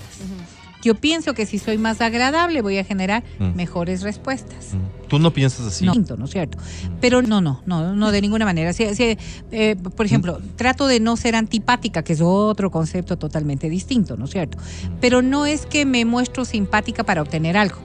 Yo 0.83 0.95
pienso 0.95 1.35
que 1.35 1.45
si 1.45 1.59
soy 1.59 1.77
más 1.77 2.01
agradable 2.01 2.63
voy 2.63 2.79
a 2.79 2.85
generar 2.85 3.23
Mm. 3.39 3.55
mejores 3.55 4.01
respuestas. 4.01 4.69
Tú 5.09 5.19
no 5.19 5.31
piensas 5.31 5.67
así. 5.67 5.85
No, 5.85 5.93
¿no 6.17 6.25
es 6.25 6.31
cierto? 6.31 6.57
Pero 7.03 7.21
no, 7.21 7.43
no, 7.43 7.61
no, 7.67 7.95
no 7.95 8.11
de 8.13 8.23
ninguna 8.23 8.47
manera. 8.47 8.73
Si- 8.73 8.95
si, 8.95 9.19
eh, 9.51 9.77
por 9.77 10.07
ejemplo, 10.07 10.41
trato 10.57 10.87
de 10.87 10.99
no 11.01 11.19
ser 11.19 11.37
antipática, 11.37 12.03
que 12.03 12.15
es 12.15 12.23
otro 12.23 12.71
concepto 12.71 13.19
totalmente 13.19 13.69
distinto, 13.69 14.17
¿no 14.17 14.25
es 14.25 14.31
cierto? 14.31 14.57
Pero 15.03 15.21
no 15.21 15.45
es 15.45 15.67
que 15.67 15.85
me 15.85 16.07
muestro 16.07 16.47
simpática 16.47 17.05
para 17.05 17.21
obtener 17.21 17.59
algo. 17.59 17.77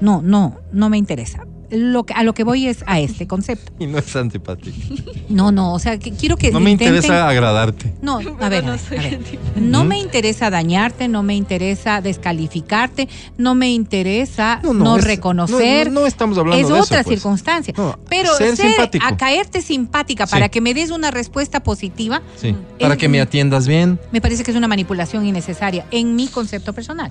No, 0.00 0.22
no, 0.22 0.56
no 0.72 0.88
me 0.88 0.96
interesa. 0.96 1.44
Lo 1.74 2.04
que, 2.04 2.12
a 2.12 2.22
lo 2.22 2.34
que 2.34 2.44
voy 2.44 2.66
es 2.68 2.84
a 2.86 3.00
este 3.00 3.26
concepto. 3.26 3.72
Y 3.78 3.86
no 3.86 3.96
es 3.98 4.14
antipático. 4.14 4.76
No, 5.30 5.50
no, 5.50 5.72
o 5.72 5.78
sea, 5.78 5.98
que 5.98 6.12
quiero 6.12 6.36
que 6.36 6.50
No 6.52 6.60
me 6.60 6.70
intenten- 6.72 6.96
interesa 6.96 7.28
agradarte. 7.28 7.94
no, 8.02 8.18
a 8.40 8.48
ver, 8.50 8.64
a 8.64 8.72
ver, 8.76 8.80
a 8.90 8.90
ver. 8.90 9.20
No 9.56 9.84
¿Mm? 9.84 9.88
me 9.88 9.98
interesa 9.98 10.50
dañarte, 10.50 11.08
no 11.08 11.22
me 11.22 11.34
interesa 11.34 12.00
descalificarte, 12.02 13.08
no 13.38 13.54
me 13.54 13.72
interesa 13.72 14.60
no, 14.62 14.74
No, 14.74 14.84
no, 14.84 14.96
es- 14.98 15.04
reconocer. 15.04 15.90
no- 15.90 16.00
no 16.02 16.06
estamos 16.06 16.36
hablando 16.38 16.60
es 16.60 16.68
de 16.68 16.74
eso, 16.74 16.82
otra 16.84 17.02
pues. 17.02 17.16
circunstancia. 17.16 17.72
No, 17.76 17.98
Pero 18.08 18.34
ser 18.36 18.54
ser, 18.56 18.68
simpático. 18.68 19.06
a 19.06 19.16
caerte 19.16 19.62
simpática 19.62 20.26
Sí. 20.26 20.30
para 20.32 20.48
que 20.48 20.60
me 20.60 20.74
des 20.74 20.90
una 20.90 21.10
respuesta 21.10 21.60
positiva, 21.60 22.20
Sí. 22.36 22.54
Para 22.78 22.94
Es- 22.94 23.00
que 23.00 23.08
me 23.08 23.20
atiendas 23.20 23.66
bien. 23.66 23.98
me 24.12 24.20
parece 24.20 24.42
que 24.44 24.50
es 24.50 24.56
una 24.56 24.68
manipulación 24.68 25.24
innecesaria 25.26 25.86
en 25.90 26.16
mi 26.16 26.26
concepto 26.28 26.72
personal. 26.72 27.08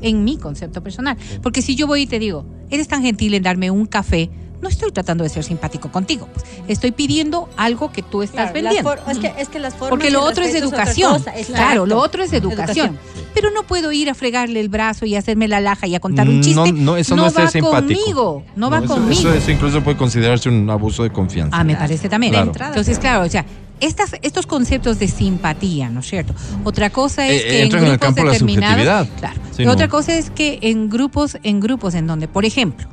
En 0.00 0.24
mi 0.24 0.36
concepto 0.36 0.82
personal. 0.82 1.16
Porque 1.42 1.62
si 1.62 1.74
yo 1.74 1.86
voy 1.86 2.02
y 2.02 2.06
te 2.06 2.18
digo, 2.18 2.44
eres 2.70 2.88
tan 2.88 3.02
gentil 3.02 3.34
en 3.34 3.42
darme 3.42 3.70
un 3.70 3.86
café, 3.86 4.30
no 4.60 4.68
estoy 4.70 4.92
tratando 4.92 5.24
de 5.24 5.30
ser 5.30 5.44
simpático 5.44 5.90
contigo. 5.92 6.26
pues. 6.32 6.44
Estoy 6.68 6.92
pidiendo 6.92 7.50
algo 7.58 7.92
que 7.92 8.02
tú 8.02 8.22
estás 8.22 8.50
Claro, 8.50 8.54
vendiendo. 8.54 8.94
es, 9.10 9.18
que, 9.18 9.32
es 9.38 9.48
que 9.48 9.58
las 9.58 9.74
formas 9.74 9.90
Porque 9.90 10.10
lo 10.10 10.22
otro 10.22 10.42
es 10.44 10.54
educación. 10.54 11.12
cosa, 11.18 11.32
Claro, 11.46 11.84
lo 11.84 11.98
otro 11.98 12.22
es 12.22 12.32
educación. 12.32 12.96
Educación. 12.96 13.24
Pero 13.34 13.50
no 13.50 13.64
puedo 13.64 13.90
ir 13.92 14.08
a 14.08 14.14
fregarle 14.14 14.60
el 14.60 14.68
brazo 14.70 15.04
y 15.06 15.16
hacerme 15.16 15.48
la 15.48 15.60
laja 15.60 15.86
y 15.86 15.94
a 15.94 16.00
contar 16.00 16.28
un 16.28 16.36
No, 16.38 16.42
chiste. 16.42 16.72
no, 16.72 16.96
eso 16.96 17.14
no, 17.16 17.26
es 17.26 17.36
va 17.36 17.40
ser 17.42 17.62
simpático. 17.62 18.00
conmigo. 18.04 18.44
No, 18.56 18.70
va 18.70 18.78
eso, 18.78 18.86
conmigo. 18.94 19.12
Eso, 19.20 19.34
eso 19.34 19.50
incluso 19.50 19.82
puede 19.82 19.96
considerarse 19.98 20.48
un 20.48 20.70
abuso 20.70 21.02
de 21.02 21.10
confianza. 21.10 21.56
Ah, 21.58 21.64
me 21.64 21.76
parece 21.76 22.08
también. 22.08 22.32
Claro. 22.32 22.52
Entonces, 22.68 22.98
claro, 22.98 23.24
o 23.26 23.28
sea, 23.28 23.44
estas, 23.84 24.14
estos 24.22 24.46
conceptos 24.46 24.98
de 24.98 25.08
simpatía, 25.08 25.88
¿no 25.90 26.00
es 26.00 26.06
cierto? 26.06 26.34
Otra 26.64 26.90
cosa 26.90 27.26
es 27.28 27.42
Eh, 27.42 27.44
que 27.48 27.56
en 27.58 27.62
entran 27.64 27.84
en 27.84 27.90
el 27.92 27.98
grupos 27.98 28.06
campo 28.06 28.20
de 28.20 28.26
la 28.26 28.32
determinados, 28.32 28.76
subjetividad. 28.76 29.18
claro. 29.18 29.40
Sí, 29.56 29.62
y 29.62 29.66
no. 29.66 29.72
otra 29.72 29.88
cosa 29.88 30.14
es 30.16 30.30
que 30.30 30.58
en 30.62 30.90
grupos, 30.90 31.38
en 31.42 31.60
grupos 31.60 31.94
en 31.94 32.06
donde, 32.06 32.28
por 32.28 32.44
ejemplo, 32.44 32.86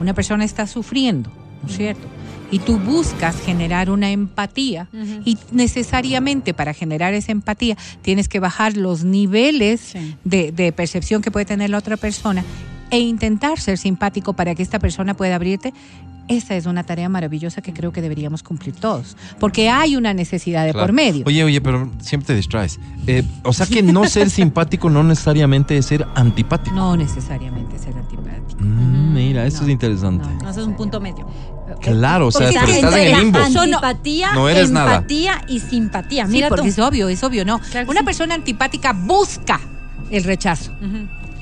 una 0.00 0.14
persona 0.14 0.44
está 0.44 0.66
sufriendo, 0.66 1.30
¿no 1.62 1.68
es 1.68 1.76
cierto? 1.76 2.06
Y 2.52 2.58
tú 2.58 2.78
buscas 2.78 3.36
generar 3.40 3.90
una 3.90 4.10
empatía 4.10 4.88
y 5.24 5.38
necesariamente 5.52 6.52
para 6.52 6.74
generar 6.74 7.14
esa 7.14 7.30
empatía 7.30 7.76
tienes 8.02 8.28
que 8.28 8.40
bajar 8.40 8.76
los 8.76 9.04
niveles 9.04 9.80
Sí. 9.80 10.16
de, 10.24 10.50
de 10.50 10.72
percepción 10.72 11.22
que 11.22 11.30
puede 11.30 11.46
tener 11.46 11.70
la 11.70 11.78
otra 11.78 11.96
persona 11.96 12.44
e 12.90 12.98
intentar 13.00 13.58
ser 13.60 13.78
simpático 13.78 14.32
para 14.32 14.54
que 14.54 14.62
esta 14.62 14.78
persona 14.78 15.14
pueda 15.14 15.36
abrirte. 15.36 15.72
Esa 16.28 16.54
es 16.54 16.66
una 16.66 16.84
tarea 16.84 17.08
maravillosa 17.08 17.60
que 17.60 17.72
creo 17.72 17.90
que 17.90 18.00
deberíamos 18.00 18.44
cumplir 18.44 18.72
todos, 18.76 19.16
porque 19.40 19.68
hay 19.68 19.96
una 19.96 20.14
necesidad 20.14 20.64
de 20.64 20.70
Claro. 20.70 20.86
por 20.86 20.92
medio. 20.94 21.24
Oye, 21.26 21.42
oye, 21.42 21.60
pero 21.60 21.90
siempre 22.00 22.28
te 22.28 22.34
distraes. 22.36 22.78
Eh, 23.08 23.24
o 23.42 23.52
sea 23.52 23.66
que 23.66 23.82
no 23.82 24.04
ser 24.06 24.30
simpático 24.30 24.88
no 24.90 25.02
necesariamente 25.02 25.76
es 25.76 25.86
ser 25.86 26.06
antipático. 26.14 26.76
No 26.76 26.96
necesariamente 26.96 27.76
ser 27.80 27.96
antipático. 27.96 28.60
Mm, 28.60 29.14
mira, 29.14 29.44
eso 29.44 29.58
No, 29.62 29.64
es 29.64 29.72
interesante. 29.72 30.24
no, 30.24 30.42
No, 30.44 30.50
eso 30.50 30.60
es 30.60 30.66
un 30.68 30.76
punto 30.76 31.00
medio. 31.00 31.26
Claro, 31.80 32.28
o 32.28 32.30
sea, 32.30 32.46
Porque 32.46 32.58
pero 32.60 32.66
es 32.66 32.70
que 32.70 32.76
estás 32.86 32.94
en 33.00 33.14
el 33.14 33.20
limbo. 33.20 33.38
no- 33.38 33.60
Antipatía, 33.62 34.32
no 34.34 34.48
eres 34.48 34.70
nada. 34.70 34.96
empatía 34.96 35.42
y 35.48 35.58
simpatía. 35.58 36.26
Sí, 36.26 36.32
Mira 36.32 36.48
porque 36.48 36.62
tú. 36.62 36.68
es 36.68 36.78
obvio, 36.78 37.08
es 37.08 37.24
obvio, 37.24 37.44
no. 37.44 37.58
Claro 37.72 37.90
una 37.90 38.00
sí. 38.00 38.06
persona 38.06 38.34
antipática 38.36 38.92
busca 38.92 39.58
el 40.12 40.22
rechazo. 40.22 40.72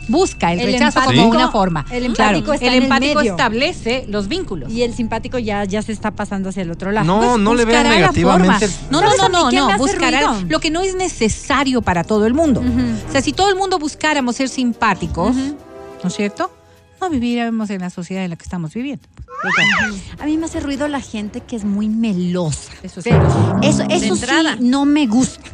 Busca 0.09 0.53
el, 0.53 0.61
El 0.61 0.73
rechazo 0.73 1.01
empático- 1.01 1.23
como 1.25 1.29
una 1.37 1.51
forma. 1.51 1.85
el 1.91 2.13
Claro, 2.15 2.37
empático 2.39 2.53
está 2.55 2.67
el 2.67 2.73
en 2.73 2.77
el 2.79 2.83
empático 2.85 3.19
medio. 3.21 3.31
establece 3.33 4.05
los 4.09 4.27
vínculos. 4.29 4.73
Y 4.73 4.83
el 4.83 4.95
simpático 4.95 5.39
ya, 5.39 5.65
ya 5.65 5.83
se 5.83 5.93
está 5.93 6.11
pasando 6.13 6.49
hacia 6.49 6.63
el 6.63 6.71
otro 6.71 6.91
lado. 6.93 7.07
No, 7.07 7.19
Pues 7.21 7.39
no 7.41 7.55
le 7.55 7.65
vean 7.65 7.89
negativamente. 7.89 8.69
forma. 8.69 8.91
No, 8.91 9.01
no, 9.01 9.07
¿Sabes 9.09 9.23
no, 9.23 9.29
no, 9.29 9.51
no, 9.53 9.69
hace 9.69 9.79
buscará 9.79 10.35
lo 10.49 10.61
que 10.61 10.71
no 10.71 10.81
es 10.81 10.95
necesario 10.95 11.83
para 11.83 12.05
todo 12.05 12.27
el 12.27 12.35
mundo. 12.35 12.63
O 13.09 13.13
sea, 13.13 13.21
si 13.21 13.33
todo 13.33 13.49
el 13.51 13.57
mundo 13.57 13.79
buscáramos 13.79 14.37
ser 14.37 14.49
simpáticos. 14.49 15.35
¿no 15.37 16.09
es 16.09 16.15
cierto? 16.15 16.51
No 17.01 17.11
viviríamos 17.11 17.71
en 17.71 17.81
la 17.81 17.91
sociedad 17.91 18.25
en 18.25 18.31
la 18.31 18.37
que 18.37 18.45
estamos 18.45 18.73
viviendo. 18.75 19.03
A 20.21 20.25
mí 20.27 20.37
me 20.37 20.47
hace 20.47 20.59
ruido 20.61 20.89
la 20.89 21.01
gente 21.01 21.41
que 21.43 21.55
es 21.57 21.65
muy 21.65 21.89
melosa. 21.89 22.73
Eso 22.83 23.03
Sí. 23.03 23.11
sí. 23.11 23.17
Eso, 23.69 23.83
eso 23.89 24.17
sí 24.17 24.33
no 24.61 24.85
me 24.85 25.07
gusta. 25.07 25.49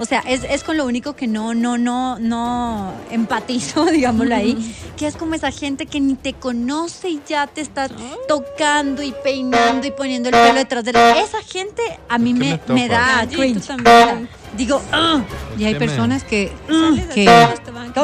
O 0.00 0.04
sea, 0.04 0.20
es, 0.20 0.44
es 0.48 0.62
con 0.62 0.76
lo 0.76 0.86
único 0.86 1.16
que 1.16 1.26
no, 1.26 1.54
no, 1.54 1.76
no, 1.76 2.18
no 2.20 2.92
empatizo, 3.10 3.84
digámoslo 3.90 4.34
ahí, 4.34 4.74
que 4.96 5.06
es 5.08 5.16
como 5.16 5.34
esa 5.34 5.50
gente 5.50 5.86
que 5.86 5.98
ni 6.00 6.14
te 6.14 6.34
conoce 6.34 7.08
y 7.10 7.20
ya 7.28 7.46
te 7.48 7.60
está 7.60 7.88
tocando 8.28 9.02
y 9.02 9.12
peinando 9.24 9.86
y 9.86 9.90
poniendo 9.90 10.28
el 10.28 10.34
pelo 10.36 10.54
detrás 10.54 10.84
de 10.84 10.92
la... 10.92 11.18
Esa 11.18 11.42
gente 11.42 11.82
a 12.08 12.16
mí 12.18 12.32
¿Por 12.32 12.60
qué 12.60 12.72
me, 12.72 12.74
me 12.82 12.88
da 12.88 13.16
Gallito 13.24 13.38
cringe. 13.38 13.66
también. 13.66 14.28
Digo, 14.56 14.80
"Ah". 14.92 15.20
Y 15.58 15.64
hay 15.64 15.74
¿Por 15.74 15.80
qué 15.80 15.86
me- 15.86 15.92
personas 15.92 16.24
que, 16.24 16.52
Sales 16.68 17.06
que 17.14 17.28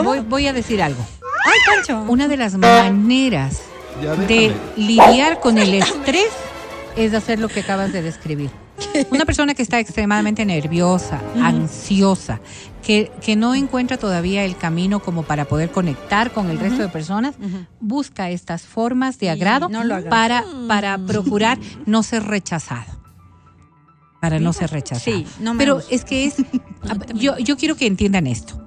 voy, 0.03 0.21
voy 0.21 0.47
a 0.49 0.53
decir 0.53 0.83
algo. 0.83 1.03
ay, 1.47 1.59
Pancho. 1.67 2.05
Una 2.11 2.27
de 2.29 2.37
las 2.37 2.55
maneras 2.57 3.63
de 4.29 4.53
lidiar 4.77 5.39
con 5.41 5.59
el 5.59 5.75
estrés 5.75 6.29
es 6.97 7.15
hacer 7.15 7.39
lo 7.39 7.49
que 7.49 7.61
acabas 7.61 7.93
de 7.93 8.03
describir. 8.03 8.51
Una 9.11 9.25
persona 9.25 9.55
que 9.55 9.63
está 9.63 9.79
extremadamente 9.79 10.45
nerviosa, 10.45 11.21
ansiosa, 11.41 12.41
que, 12.83 13.11
que 13.21 13.37
no 13.37 13.55
encuentra 13.55 13.97
todavía 13.99 14.45
el 14.45 14.57
camino 14.57 15.01
como 15.01 15.23
para 15.23 15.47
poder 15.47 15.71
conectar 15.71 16.33
con 16.33 16.51
el 16.51 16.59
resto 16.59 16.83
de 16.83 16.89
personas, 16.89 17.35
busca 17.81 18.31
estas 18.31 18.63
formas 18.63 19.19
de 19.19 19.31
agrado 19.31 19.69
no 19.69 19.85
lo 19.85 19.95
hagas. 19.95 20.11
para, 20.11 20.45
para 20.69 20.99
procurar 20.99 21.59
no 21.87 22.03
ser 22.03 22.25
rechazado. 22.25 22.93
Para 24.21 24.41
no 24.41 24.53
ser 24.53 24.71
rechazado. 24.71 25.19
Sí, 25.19 25.27
no 25.41 25.55
me 25.55 25.59
Pero 25.59 25.77
gusta. 25.77 25.95
es 25.95 26.05
que 26.05 26.25
es. 26.27 26.37
yo, 27.15 27.37
yo 27.39 27.57
quiero 27.57 27.77
que 27.77 27.87
entiendan 27.87 28.27
esto. 28.27 28.61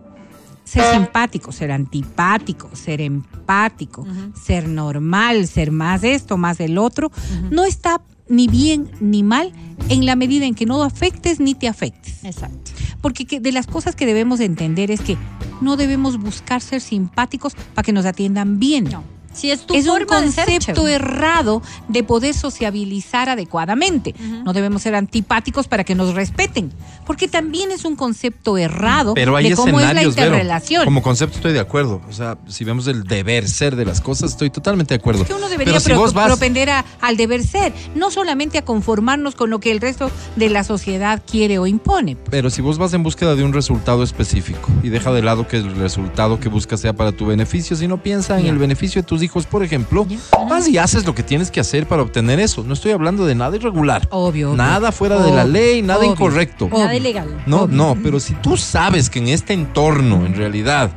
Ser 0.63 0.83
simpático, 0.93 1.53
ser 1.53 1.71
antipático, 1.71 2.69
ser 2.75 2.99
empático, 2.99 4.05
ser 4.35 4.67
normal, 4.67 5.47
ser 5.47 5.71
más 5.71 6.03
esto, 6.03 6.35
más 6.35 6.59
el 6.59 6.77
otro, 6.77 7.09
no 7.49 7.63
está 7.63 8.01
ni 8.29 8.47
bien 8.47 8.89
ni 8.99 9.23
mal 9.23 9.51
en 9.89 10.05
la 10.05 10.15
medida 10.15 10.45
en 10.45 10.55
que 10.55 10.65
no 10.65 10.83
afectes 10.83 11.39
ni 11.39 11.55
te 11.55 11.67
afectes. 11.67 12.23
Exacto. 12.23 12.71
Porque 13.01 13.25
que- 13.25 13.39
de 13.39 13.51
las 13.51 13.67
cosas 13.67 13.95
que 13.95 14.05
debemos 14.05 14.39
entender 14.39 14.91
es 14.91 15.01
que 15.01 15.17
no 15.61 15.77
debemos 15.77 16.17
buscar 16.19 16.61
ser 16.61 16.81
simpáticos 16.81 17.53
para 17.73 17.83
que 17.85 17.93
nos 17.93 18.05
atiendan 18.05 18.59
bien. 18.59 18.85
No. 18.85 19.03
Si 19.37 19.51
es 19.51 19.61
tu 19.65 19.73
es 19.75 19.85
un 19.87 19.99
forma 20.07 20.21
de 20.21 20.31
ser, 20.31 20.45
concepto 20.45 20.87
errado 20.87 21.61
de 21.87 22.03
poder 22.03 22.33
sociabilizar 22.33 23.29
adecuadamente. 23.29 24.15
No 24.43 24.51
debemos 24.53 24.81
ser 24.81 24.95
antipáticos 24.95 25.67
para 25.67 25.83
que 25.83 25.95
nos 25.95 26.13
respeten, 26.15 26.71
porque 27.05 27.27
también 27.27 27.71
es 27.71 27.85
un 27.85 27.95
concepto 27.95 28.57
errado 28.57 29.13
Pero 29.13 29.35
hay 29.35 29.49
de 29.49 29.55
cómo 29.55 29.79
es 29.79 29.85
la 29.85 29.93
Vero. 29.93 30.09
interrelación. 30.09 30.85
Como 30.85 31.01
concepto 31.01 31.37
estoy 31.37 31.53
de 31.53 31.59
acuerdo. 31.59 32.01
O 32.09 32.13
sea, 32.13 32.37
si 32.47 32.63
vemos 32.63 32.87
el 32.87 33.03
deber 33.03 33.47
ser 33.47 33.75
de 33.75 33.85
las 33.85 34.01
cosas, 34.01 34.31
estoy 34.31 34.49
totalmente 34.49 34.93
de 34.93 34.99
acuerdo. 34.99 35.23
que 35.25 35.33
uno 35.33 35.49
debería 35.49 35.73
Pero 35.73 35.79
si 35.81 35.89
pro- 35.89 35.97
vos 35.99 36.13
vas, 36.13 36.27
propender 36.27 36.69
a- 36.69 36.83
al 37.01 37.15
deber 37.17 37.43
ser, 37.43 37.73
no 37.95 38.09
solamente 38.11 38.57
a 38.57 38.65
conformarnos 38.65 39.35
con 39.35 39.49
lo 39.49 39.59
que 39.59 39.71
el 39.71 39.79
resto 39.81 40.09
de 40.35 40.49
la 40.49 40.63
sociedad 40.63 41.21
quiere 41.29 41.59
o 41.59 41.67
impone. 41.67 42.15
pero 42.29 42.49
si 42.49 42.61
vos 42.61 42.77
vas 42.77 42.93
en 42.93 43.03
búsqueda 43.03 43.35
de 43.35 43.43
un 43.43 43.53
resultado 43.53 44.03
específico 44.03 44.69
y 44.83 44.89
deja 44.89 45.11
de 45.11 45.21
lado 45.21 45.47
que 45.47 45.57
el 45.57 45.75
resultado 45.75 46.39
que 46.39 46.49
buscas 46.49 46.79
sea 46.81 46.93
para 46.93 47.11
tu 47.11 47.25
beneficio, 47.25 47.75
sino 47.75 48.01
piensa 48.01 48.39
en 48.39 48.47
el 48.47 48.57
beneficio 48.57 49.01
de 49.01 49.07
tus 49.07 49.21
hijos, 49.27 49.45
por 49.45 49.61
ejemplo, 49.63 50.07
vas 50.49 50.67
y 50.67 50.77
haces 50.77 51.05
lo 51.05 51.13
que 51.13 51.21
tienes 51.21 51.51
que 51.51 51.59
hacer 51.59 51.85
para 51.87 52.01
obtener 52.01 52.39
eso. 52.39 52.63
No 52.63 52.73
estoy 52.73 52.91
hablando 52.93 53.25
de 53.25 53.35
nada 53.35 53.55
irregular. 53.55 54.07
Obvio. 54.09 54.49
obvio. 54.51 54.57
Nada 54.57 54.91
fuera 54.91 55.21
de 55.21 55.31
la 55.31 55.43
ley, 55.43 55.81
nada 55.81 55.99
obvio. 55.99 56.11
incorrecto. 56.13 56.65
Obvio. 56.65 56.79
Nada 56.79 56.95
ilegal. 56.95 57.43
No, 57.45 57.63
Obvio. 57.63 57.75
no, 57.77 57.97
pero 58.01 58.19
si 58.19 58.33
tú 58.35 58.57
sabes 58.57 59.09
que 59.09 59.19
en 59.19 59.27
este 59.27 59.53
entorno, 59.53 60.25
en 60.25 60.33
realidad, 60.35 60.91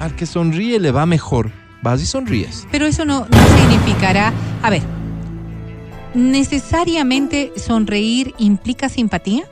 al 0.00 0.16
que 0.16 0.26
sonríe 0.26 0.80
le 0.80 0.90
va 0.90 1.06
mejor, 1.06 1.50
vas 1.82 2.02
y 2.02 2.06
sonríes. 2.06 2.66
Pero 2.72 2.86
eso 2.86 3.04
no, 3.04 3.26
no 3.30 3.56
significará. 3.58 4.32
A 4.62 4.70
ver, 4.70 4.82
¿necesariamente 6.14 7.52
sonreír 7.56 8.34
implica 8.38 8.88
simpatía? 8.88 9.44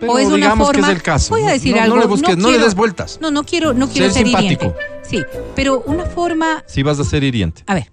Pero 0.00 0.12
o 0.12 0.18
es 0.18 0.26
una 0.26 0.36
digamos 0.36 0.66
forma. 0.68 0.86
que 0.86 0.92
es 0.92 0.96
el 0.96 1.02
caso. 1.02 1.34
Voy 1.34 1.44
a 1.44 1.50
decir 1.52 1.72
No- 1.72 1.78
no 1.78 1.82
algo. 1.84 1.96
le 1.98 2.06
busques- 2.06 2.36
no 2.36 2.48
le 2.48 2.54
quiero- 2.54 2.64
des 2.64 2.74
vueltas. 2.74 3.18
No, 3.20 3.30
no 3.30 3.44
quiero, 3.44 3.72
no 3.74 3.88
quiero 3.88 4.06
Ser 4.12 4.26
ser, 4.26 4.26
hiriente. 4.26 4.72
Sí, 5.02 5.22
pero 5.54 5.82
una 5.86 6.04
forma. 6.06 6.62
Si 6.66 6.82
vas 6.82 6.98
a 7.00 7.04
ser 7.04 7.24
hiriente. 7.24 7.62
A 7.66 7.74
ver, 7.74 7.90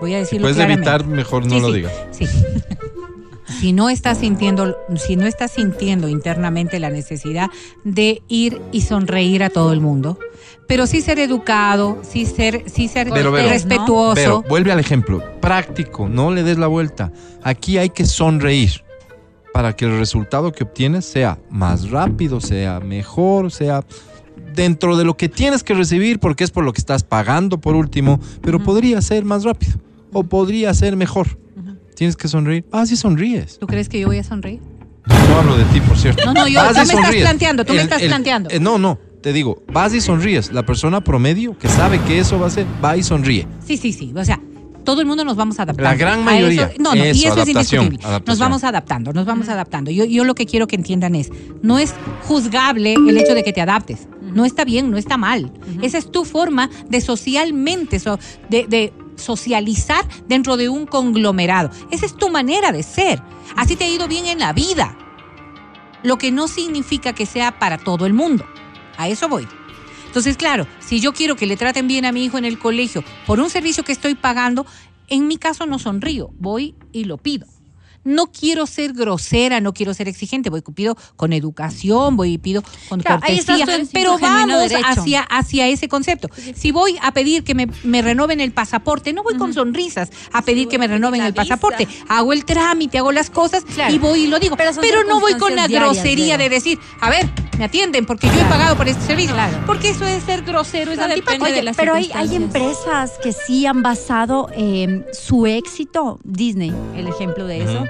voy 0.00 0.14
a 0.14 0.18
decirlo 0.18 0.44
Puedes 0.44 0.56
claramente. 0.56 0.88
evitar, 0.88 1.06
mejor 1.06 1.44
no 1.46 1.56
Sí, 1.56 1.60
lo 1.60 1.68
sí, 1.68 1.74
digas. 1.74 1.92
Sí. 2.12 2.26
Si 3.60 3.72
no 3.72 3.88
estás 3.88 4.18
sintiendo, 4.18 4.76
si 4.96 5.14
no 5.16 5.24
estás 5.24 5.52
sintiendo 5.52 6.08
internamente 6.08 6.78
la 6.80 6.90
necesidad 6.90 7.48
de 7.84 8.20
ir 8.28 8.60
y 8.72 8.82
sonreír 8.82 9.44
a 9.44 9.50
todo 9.50 9.72
el 9.72 9.80
mundo, 9.80 10.18
pero 10.66 10.86
sí 10.86 11.00
ser 11.00 11.20
educado, 11.20 11.98
sí 12.02 12.26
ser, 12.26 12.64
sí 12.66 12.88
ser 12.88 13.08
Pero, 13.10 13.32
pero, 13.32 13.48
respetuoso. 13.48 14.14
Pero 14.14 14.42
vuelve 14.42 14.72
al 14.72 14.80
ejemplo. 14.80 15.22
Práctico, 15.40 16.08
no 16.08 16.32
le 16.32 16.42
des 16.42 16.58
la 16.58 16.66
vuelta. 16.66 17.12
Aquí 17.44 17.78
hay 17.78 17.90
que 17.90 18.04
sonreír 18.04 18.82
para 19.56 19.74
que 19.74 19.86
el 19.86 19.98
resultado 19.98 20.52
que 20.52 20.64
obtienes 20.64 21.06
sea 21.06 21.38
más 21.48 21.88
rápido, 21.88 22.42
sea 22.42 22.78
mejor, 22.78 23.50
sea 23.50 23.82
dentro 24.54 24.98
de 24.98 25.04
lo 25.06 25.16
que 25.16 25.30
tienes 25.30 25.62
que 25.64 25.72
recibir, 25.72 26.18
porque 26.20 26.44
es 26.44 26.50
por 26.50 26.62
lo 26.62 26.74
que 26.74 26.78
estás 26.82 27.04
pagando 27.04 27.58
por 27.58 27.74
último, 27.74 28.20
pero 28.42 28.62
podría 28.62 29.00
ser 29.00 29.24
más 29.24 29.44
rápido 29.44 29.78
o 30.12 30.24
podría 30.24 30.74
ser 30.74 30.94
mejor. 30.94 31.38
Tienes 31.94 32.16
que 32.18 32.28
sonreír. 32.28 32.66
Ah, 32.70 32.84
sí 32.84 32.96
sonríes. 32.96 33.58
¿Tú 33.58 33.66
crees 33.66 33.88
que 33.88 33.98
yo 33.98 34.08
voy 34.08 34.18
a 34.18 34.24
sonreír? 34.24 34.60
No 35.06 35.38
hablo 35.38 35.56
de 35.56 35.64
ti, 35.64 35.80
por 35.80 35.96
cierto. 35.96 36.22
No, 36.26 36.34
no, 36.34 36.46
yo- 36.48 36.60
Vas 36.60 36.72
tú 36.74 36.86
me 36.88 36.92
estás 37.00 37.14
planteando, 37.16 37.64
tú 37.64 37.72
me 37.72 37.80
estás 37.80 38.02
planteando. 38.02 38.50
eh, 38.50 38.60
no, 38.60 38.76
no, 38.76 38.98
te 39.22 39.32
digo, 39.32 39.62
vas 39.72 39.94
y 39.94 40.02
sonríes. 40.02 40.52
La 40.52 40.66
persona 40.66 41.00
promedio 41.02 41.56
que 41.56 41.68
sabe 41.68 41.98
que 42.02 42.18
eso 42.18 42.38
va 42.38 42.48
a 42.48 42.50
ser, 42.50 42.66
va 42.84 42.94
y 42.98 43.02
sonríe. 43.02 43.48
Sí, 43.66 43.78
sí, 43.78 43.94
sí. 43.94 44.12
O 44.14 44.22
sea, 44.22 44.38
todo 44.86 45.02
el 45.02 45.06
mundo 45.06 45.22
nos 45.24 45.36
vamos 45.36 45.60
adaptando. 45.60 45.82
La 45.82 45.94
gran 45.94 46.20
A 46.20 46.24
mayoría. 46.24 46.62
eso- 46.72 46.82
no, 46.82 46.94
no, 46.94 47.04
y 47.04 47.08
Eso, 47.10 47.26
es 47.28 47.32
adaptación, 47.32 47.84
indiscutible. 47.84 48.22
Nos 48.26 48.38
vamos 48.38 48.64
adaptando, 48.64 49.12
nos 49.12 49.26
vamos 49.26 49.50
adaptando. 49.50 49.90
Yo, 49.90 50.06
yo 50.06 50.24
lo 50.24 50.34
que 50.34 50.46
quiero 50.46 50.66
que 50.66 50.76
entiendan 50.76 51.14
es, 51.14 51.30
no 51.60 51.78
es 51.78 51.94
juzgable 52.22 52.94
el 52.94 53.18
hecho 53.18 53.34
de 53.34 53.44
que 53.44 53.52
te 53.52 53.60
adaptes. 53.60 54.08
No 54.22 54.46
está 54.46 54.64
bien, 54.64 54.90
no 54.90 54.96
está 54.96 55.18
mal. 55.18 55.52
Esa 55.82 55.98
es 55.98 56.10
tu 56.10 56.24
forma 56.24 56.70
de 56.88 57.00
socialmente, 57.02 57.98
so- 57.98 58.18
de, 58.48 58.66
de 58.66 58.92
socializar 59.16 60.04
dentro 60.28 60.56
de 60.56 60.68
un 60.68 60.86
conglomerado. 60.86 61.70
Esa 61.90 62.06
es 62.06 62.14
tu 62.16 62.30
manera 62.30 62.72
de 62.72 62.82
ser. 62.82 63.22
Así 63.56 63.76
te 63.76 63.84
ha 63.84 63.88
ido 63.88 64.08
bien 64.08 64.26
en 64.26 64.38
la 64.38 64.52
vida. 64.52 64.96
Lo 66.02 66.18
que 66.18 66.30
no 66.30 66.48
significa 66.48 67.12
que 67.12 67.26
sea 67.26 67.58
para 67.58 67.78
todo 67.78 68.06
el 68.06 68.12
mundo. 68.12 68.44
A 68.96 69.08
eso 69.08 69.28
voy. 69.28 69.46
Entonces, 70.16 70.38
claro, 70.38 70.66
si 70.80 70.98
yo 70.98 71.12
quiero 71.12 71.36
que 71.36 71.44
le 71.44 71.58
traten 71.58 71.88
bien 71.88 72.06
a 72.06 72.10
mi 72.10 72.24
hijo 72.24 72.38
en 72.38 72.46
el 72.46 72.58
colegio 72.58 73.04
por 73.26 73.38
un 73.38 73.50
servicio 73.50 73.84
que 73.84 73.92
estoy 73.92 74.14
pagando, 74.14 74.64
en 75.08 75.28
mi 75.28 75.36
caso 75.36 75.66
no 75.66 75.78
sonrío, 75.78 76.30
voy 76.38 76.74
y 76.90 77.04
lo 77.04 77.18
pido. 77.18 77.46
No 78.02 78.28
quiero 78.32 78.66
ser 78.66 78.94
grosera, 78.94 79.60
no 79.60 79.74
quiero 79.74 79.92
ser 79.92 80.08
exigente, 80.08 80.48
voy 80.48 80.62
y 80.66 80.72
pido 80.72 80.96
con 81.16 81.34
educación, 81.34 82.16
voy 82.16 82.34
y 82.34 82.38
pido 82.38 82.62
con 82.88 83.00
Claro, 83.00 83.20
cortesía, 83.20 83.66
pero 83.92 84.16
vamos 84.18 84.72
hacia, 84.86 85.20
hacia 85.20 85.66
ese 85.68 85.86
concepto. 85.88 86.30
Si 86.54 86.70
voy 86.70 86.96
a 87.02 87.12
pedir 87.12 87.44
que 87.44 87.54
me, 87.54 87.66
me 87.84 88.00
renoven 88.00 88.40
el 88.40 88.52
pasaporte, 88.52 89.12
no 89.12 89.22
voy 89.22 89.34
con 89.36 89.52
sonrisas 89.52 90.08
a 90.32 90.40
pedir 90.40 90.68
que 90.68 90.78
me 90.78 90.86
renoven 90.86 91.20
el 91.20 91.32
visa. 91.32 91.42
pasaporte. 91.42 91.88
Hago 92.08 92.32
el 92.32 92.46
trámite, 92.46 92.96
hago 92.96 93.12
las 93.12 93.28
cosas 93.28 93.64
Claro. 93.64 93.92
y 93.92 93.98
voy 93.98 94.20
y 94.20 94.26
lo 94.28 94.38
digo. 94.38 94.56
Pero 94.80 95.04
no 95.04 95.20
voy 95.20 95.34
con 95.34 95.54
la 95.56 95.66
diarias, 95.68 95.92
grosería 95.96 96.38
de 96.38 96.48
decir, 96.48 96.78
a 97.02 97.10
ver, 97.10 97.28
me 97.58 97.64
atienden 97.64 98.06
porque 98.06 98.26
yo 98.26 98.34
he 98.34 98.44
pagado 98.44 98.76
por 98.76 98.88
este 98.88 99.02
servicio. 99.04 99.34
Claro. 99.34 99.58
Porque 99.66 99.90
eso 99.90 100.04
es 100.04 100.22
ser 100.22 100.42
grosero, 100.42 100.92
es 100.92 100.98
Eso 100.98 101.08
depende 101.08 101.52
de 101.52 101.62
las 101.62 101.76
pero 101.76 101.94
hay, 101.94 102.10
hay 102.14 102.36
empresas 102.36 103.12
que 103.22 103.32
sí 103.32 103.66
han 103.66 103.82
basado 103.82 104.50
eh, 104.56 105.04
su 105.12 105.46
éxito, 105.46 106.18
Disney, 106.24 106.72
el 106.96 107.08
ejemplo 107.08 107.46
de 107.46 107.62
eso. 107.62 107.84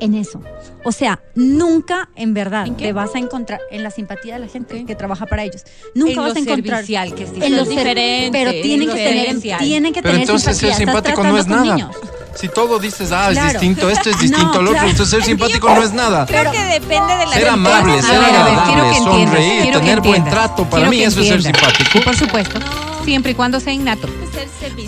En 0.00 0.14
eso. 0.14 0.40
O 0.84 0.92
sea, 0.92 1.20
nunca 1.34 2.08
en 2.16 2.34
verdad 2.34 2.66
te 2.76 2.92
vas 2.92 3.14
a 3.14 3.18
encontrar 3.18 3.60
en 3.70 3.82
la 3.82 3.90
simpatía 3.90 4.34
de 4.34 4.40
la 4.40 4.48
gente 4.48 4.84
que 4.84 4.94
trabaja 4.94 5.26
para 5.26 5.42
ellos. 5.44 5.62
Nunca 5.94 6.12
En 6.12 6.16
vas 6.18 6.36
a 6.36 6.38
encontrar 6.38 6.84
servicial, 6.84 7.14
que 7.14 7.24
es 7.24 7.30
en 7.40 7.56
los 7.56 7.66
ser- 7.66 7.78
diferente, 7.78 8.28
pero 8.38 8.50
tienen 8.52 8.88
que 8.88 8.94
tener 8.94 9.58
tienen 9.58 9.92
que 9.92 10.02
Pero 10.02 10.12
tener 10.12 10.20
entonces 10.28 10.56
ser 10.56 10.74
simpatía. 10.74 10.98
Estás 10.98 11.14
simpático 11.14 11.22
no 11.24 11.38
es 11.38 11.46
nada. 11.46 11.74
niños. 11.74 11.96
Si 12.34 12.48
todo 12.48 12.78
dices, 12.78 13.12
ah, 13.12 13.30
es 13.32 13.52
distinto, 13.52 13.88
esto 13.88 14.10
es 14.10 14.18
distinto 14.20 14.44
No, 14.54 14.58
al 14.60 14.64
otro, 14.66 14.72
claro. 14.72 14.88
entonces 14.90 15.10
ser 15.14 15.24
simpático 15.24 15.68
no 15.74 15.82
es 15.82 15.92
nada. 15.94 16.26
Creo 16.26 16.52
que 16.52 16.62
depende 16.64 17.16
de 17.16 17.26
la 17.26 17.32
Ser 17.32 17.48
amable, 17.48 18.02
ser 18.02 18.16
agradable, 18.20 18.94
sonreír, 18.98 19.72
tener 19.72 20.00
buen 20.02 20.24
trato, 20.24 20.64
para 20.64 20.88
quiero 20.88 20.90
mí 20.90 21.02
eso 21.02 21.20
es 21.22 21.28
ser 21.28 21.42
simpático. 21.42 21.98
Y 21.98 22.00
por 22.02 22.14
supuesto, 22.14 22.58
siempre 23.06 23.32
y 23.32 23.34
cuando 23.36 23.60
sea 23.60 23.72
innato. 23.72 24.08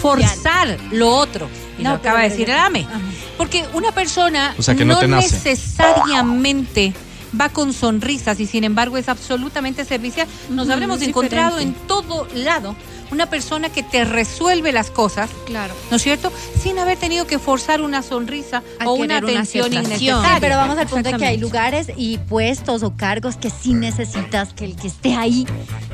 Forzar 0.01 0.77
lo 0.91 1.09
otro. 1.11 1.49
Y 1.79 1.85
No, 1.85 1.91
lo 1.91 1.97
acaba 1.97 2.23
de 2.23 2.31
decir 2.31 2.51
el 2.51 2.59
AME. 2.59 2.85
Porque 3.37 3.65
una 3.73 3.93
persona 3.93 4.55
O 4.59 4.63
sea, 4.63 4.75
que 4.75 4.85
no 4.85 5.01
necesariamente 5.01 6.93
va 7.38 7.49
con 7.49 7.73
sonrisas 7.73 8.41
y 8.41 8.47
sin 8.47 8.64
embargo 8.64 8.97
es 8.97 9.09
absolutamente 9.09 9.85
servicial. 9.85 10.27
Nos 10.51 10.69
habremos 10.71 11.03
encontrado 11.03 11.59
en 11.59 11.75
todo 11.75 12.27
lado 12.35 12.75
una 13.11 13.25
persona 13.31 13.71
que 13.71 13.83
te 13.83 14.05
resuelve 14.05 14.71
las 14.71 14.91
cosas, 14.91 15.31
Claro. 15.47 15.73
¿no 15.91 15.97
es 15.97 16.03
cierto? 16.03 16.31
Sin 16.62 16.79
haber 16.79 16.99
tenido 16.99 17.27
que 17.27 17.38
forzar 17.38 17.81
una 17.81 18.03
sonrisa 18.03 18.62
A 18.81 18.87
o 18.88 18.93
una 18.95 19.05
una 19.05 19.17
atención 19.19 19.64
aceptación. 19.64 19.85
innecesaria. 19.87 20.35
Sí, 20.35 20.38
pero 20.43 20.57
vamos 20.57 20.77
al 20.77 20.87
punto 20.88 21.11
de 21.11 21.17
que 21.17 21.25
hay 21.27 21.38
lugares 21.38 21.91
y 21.97 22.19
puestos 22.19 22.83
o 22.83 22.95
cargos 22.97 23.37
que 23.37 23.49
sí 23.49 23.73
necesitas 23.73 24.53
que 24.53 24.67
el 24.67 24.77
que 24.77 24.88
esté 24.88 25.14
ahí 25.14 25.47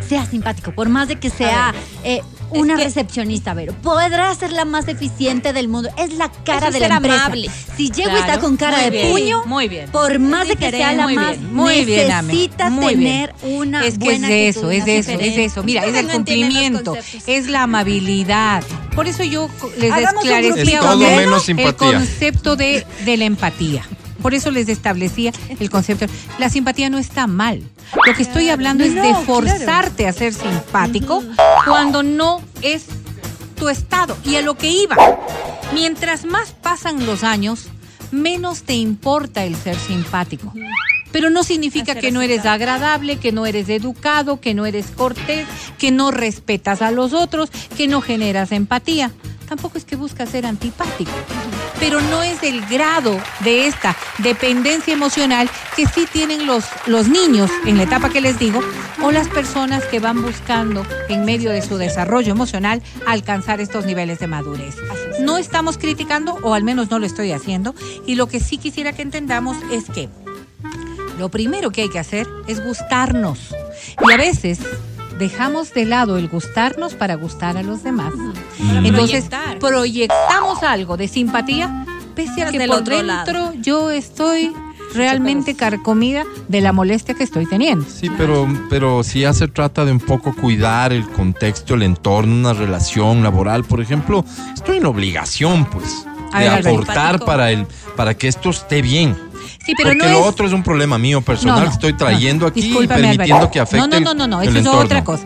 sea 0.09 0.27
simpático, 0.27 0.73
por 0.73 0.89
más 0.89 1.07
de 1.07 1.15
que 1.17 1.31
sea 1.31 1.73
eh, 2.03 2.21
una 2.61 2.77
que- 2.77 2.85
recepcionista, 2.85 3.55
pero 3.55 3.73
podrá 3.75 4.35
ser 4.35 4.53
la 4.53 4.65
más 4.65 4.89
eficiente 4.89 5.53
del 5.53 5.69
mundo. 5.69 5.89
Es 5.99 6.15
la 6.15 6.31
cara 6.45 6.69
Eso 6.69 6.69
es 6.69 6.75
de 6.83 6.89
la 6.89 6.97
empresa. 6.97 7.25
amable. 7.27 7.51
Si 7.77 7.91
llego 7.91 8.13
y 8.17 8.21
está 8.21 8.39
con 8.41 8.57
cara 8.57 8.77
muy 8.77 8.85
de 8.85 8.91
bien, 8.91 9.11
puño, 9.11 9.43
muy 9.47 9.69
bien. 9.69 9.91
por 9.91 10.19
más 10.19 10.49
de 10.49 10.57
que 10.57 10.71
sea 10.71 10.93
la 10.93 11.05
Muy 11.05 11.17
más, 11.17 11.31
bien, 11.39 11.55
muy 11.55 11.85
bien, 11.85 12.09
necesita 12.09 12.71
muy 12.71 12.95
bien. 12.95 13.29
tener 13.29 13.35
una 13.43 13.85
es 13.87 13.99
que 13.99 14.05
buena 14.05 14.31
es 14.31 14.57
eso, 14.57 14.71
es 14.71 14.87
eso, 14.87 15.11
es 15.13 15.39
eso. 15.39 15.63
Mira, 15.65 15.85
es 15.85 15.95
el 15.95 16.07
no 16.07 16.13
cumplimiento, 16.15 16.97
es 17.27 17.47
la 17.49 17.63
amabilidad. 17.65 18.63
Por 18.95 19.09
eso 19.09 19.25
yo 19.25 19.49
les 19.79 19.93
esclarecía 19.95 20.81
el 21.59 21.75
concepto 21.77 22.57
de, 22.57 22.87
de 23.05 23.17
la 23.17 23.25
empatía. 23.25 23.85
Por 24.25 24.33
eso 24.33 24.51
les 24.51 24.71
establecía 24.71 25.33
el 25.61 25.69
concepto. 25.69 26.07
La 26.39 26.49
simpatía 26.49 26.89
no 26.89 26.97
está 26.97 27.27
mal. 27.27 27.63
Lo 28.07 28.15
que 28.15 28.23
estoy 28.23 28.49
hablando 28.49 28.83
es 28.83 28.95
de 28.95 29.15
forzarte 29.27 30.09
a 30.09 30.15
ser 30.15 30.33
simpático 30.33 31.23
cuando 31.67 32.03
no 32.03 32.41
es 32.63 32.87
tu 33.55 33.69
estado. 33.69 34.17
Y 34.25 34.37
a 34.37 34.41
lo 34.41 34.55
que 34.57 34.71
iba, 34.71 34.97
mientras 35.75 36.25
más 36.25 36.53
pasan 36.53 37.05
los 37.05 37.23
años, 37.23 37.67
menos 38.13 38.63
te 38.63 38.73
importa 38.73 39.45
el 39.45 39.57
ser 39.57 39.77
simpático. 39.77 40.55
Pero 41.13 41.29
no 41.29 41.45
significa 41.45 41.95
que 41.95 42.11
no 42.11 42.23
eres 42.23 42.47
agradable, 42.47 43.19
que 43.19 43.31
no 43.31 43.45
eres 43.45 43.69
educado, 43.69 44.41
que 44.41 44.55
no 44.55 44.65
eres 44.65 44.87
cortés, 44.87 45.47
que 45.77 45.91
no 45.91 46.11
respetas 46.11 46.81
a 46.81 46.93
los 46.93 47.13
otros, 47.13 47.51
que 47.77 47.89
no 47.89 48.01
generas 48.01 48.53
empatía. 48.53 49.11
Tampoco 49.47 49.77
es 49.77 49.85
que 49.85 49.97
buscas 49.97 50.31
ser 50.31 50.47
antipático. 50.47 51.13
Pero 51.85 52.01
no 52.01 52.23
es 52.23 52.43
el 52.43 52.65
grado 52.65 53.21
de 53.41 53.67
esta 53.67 53.95
dependencia 54.17 54.95
emocional 54.95 55.51
que 55.77 55.85
sí 55.85 56.07
tienen 56.11 56.47
los, 56.47 56.65
los 56.87 57.09
niños 57.09 57.51
en 57.67 57.77
la 57.77 57.83
etapa 57.83 58.09
que 58.09 58.23
les 58.23 58.39
digo, 58.39 58.61
o 59.03 59.13
las 59.13 59.29
personas 59.29 59.85
que 59.85 60.01
van 60.01 60.23
buscando 60.23 60.87
en 61.11 61.27
medio 61.27 61.51
de 61.51 61.61
su 61.61 61.77
desarrollo 61.77 62.33
emocional 62.33 62.83
alcanzar 63.07 63.61
estos 63.61 63.85
niveles 63.85 64.19
de 64.19 64.29
madurez. 64.29 64.77
No 65.21 65.37
estamos 65.37 65.77
criticando, 65.77 66.39
o 66.41 66.55
al 66.55 66.65
menos 66.65 66.91
no 66.91 66.99
lo 66.99 67.05
estoy 67.05 67.33
haciendo, 67.33 67.75
y 68.07 68.15
lo 68.15 68.29
que 68.29 68.41
sí 68.41 68.57
quisiera 68.57 68.95
que 68.95 69.03
entendamos 69.03 69.59
es 69.71 69.85
que 69.85 70.09
lo 71.19 71.29
primero 71.29 71.71
que 71.71 71.83
hay 71.83 71.91
que 71.91 71.99
hacer 71.99 72.27
es 72.47 72.65
gustarnos. 72.65 73.55
Y 74.09 74.11
a 74.11 74.17
veces 74.17 74.59
dejamos 75.19 75.73
de 75.73 75.85
lado 75.85 76.17
el 76.19 76.29
gustarnos 76.29 76.95
para 76.95 77.15
gustar 77.15 77.57
a 77.57 77.63
los 77.63 77.83
demás. 77.83 78.13
Entonces 78.59 79.25
proyectar. 79.27 79.59
proyectamos 79.59 80.63
algo 80.63 80.97
de 80.97 81.09
simpatía, 81.09 81.87
pese 82.15 82.43
a 82.43 82.51
que 82.51 82.59
Del 82.59 82.69
por 82.69 82.81
otro 82.81 82.97
dentro 82.97 83.53
yo 83.55 83.91
estoy 83.91 84.53
realmente 84.95 85.57
carcomida 85.57 86.25
de 86.49 86.61
la 86.61 86.73
molestia 86.73 87.15
que 87.15 87.25
estoy 87.25 87.47
teniendo. 87.47 87.85
Sí, 87.89 88.11
pero, 88.17 88.47
pero 88.71 89.03
si 89.03 89.21
ya 89.21 89.33
se 89.33 89.49
trata 89.49 89.85
de 89.85 89.93
un 89.93 90.01
poco 90.01 90.35
cuidar 90.35 90.93
el 90.93 91.09
contexto, 91.09 91.75
el 91.75 91.83
entorno, 91.83 92.33
una 92.33 92.53
relación 92.53 93.23
laboral, 93.23 93.65
por 93.65 93.81
ejemplo, 93.81 94.25
estoy 94.55 94.77
en 94.79 94.87
obligación, 94.87 95.67
pues, 95.67 96.07
A 96.33 96.39
de 96.39 96.45
ver, 96.45 96.55
Alberto. 96.59 96.69
aportar 96.69 97.25
para, 97.25 97.51
el, 97.51 97.67
para 97.97 98.15
que 98.15 98.29
esto 98.29 98.51
esté 98.51 98.83
bien. 98.83 99.17
Sí, 99.65 99.73
pero 99.77 99.91
Porque 99.91 100.05
no 100.07 100.13
lo 100.13 100.21
es... 100.21 100.27
otro 100.27 100.47
es 100.47 100.53
un 100.53 100.63
problema 100.63 100.99
mío 100.99 101.23
personal 101.23 101.65
No, 101.65 101.71
estoy 101.71 101.95
trayendo 101.95 102.47
aquí 102.47 102.61
y 102.61 102.87
permitiendo 102.87 103.35
Alberto. 103.37 103.51
que 103.51 103.61
afecte 103.61 103.89
No, 103.89 104.01
no, 104.01 104.15
no, 104.15 104.27
no, 104.27 104.43
el, 104.43 104.49
eso 104.49 104.59
el 104.59 104.67
es 104.67 104.85
otra 104.85 105.03
cosa. 105.05 105.25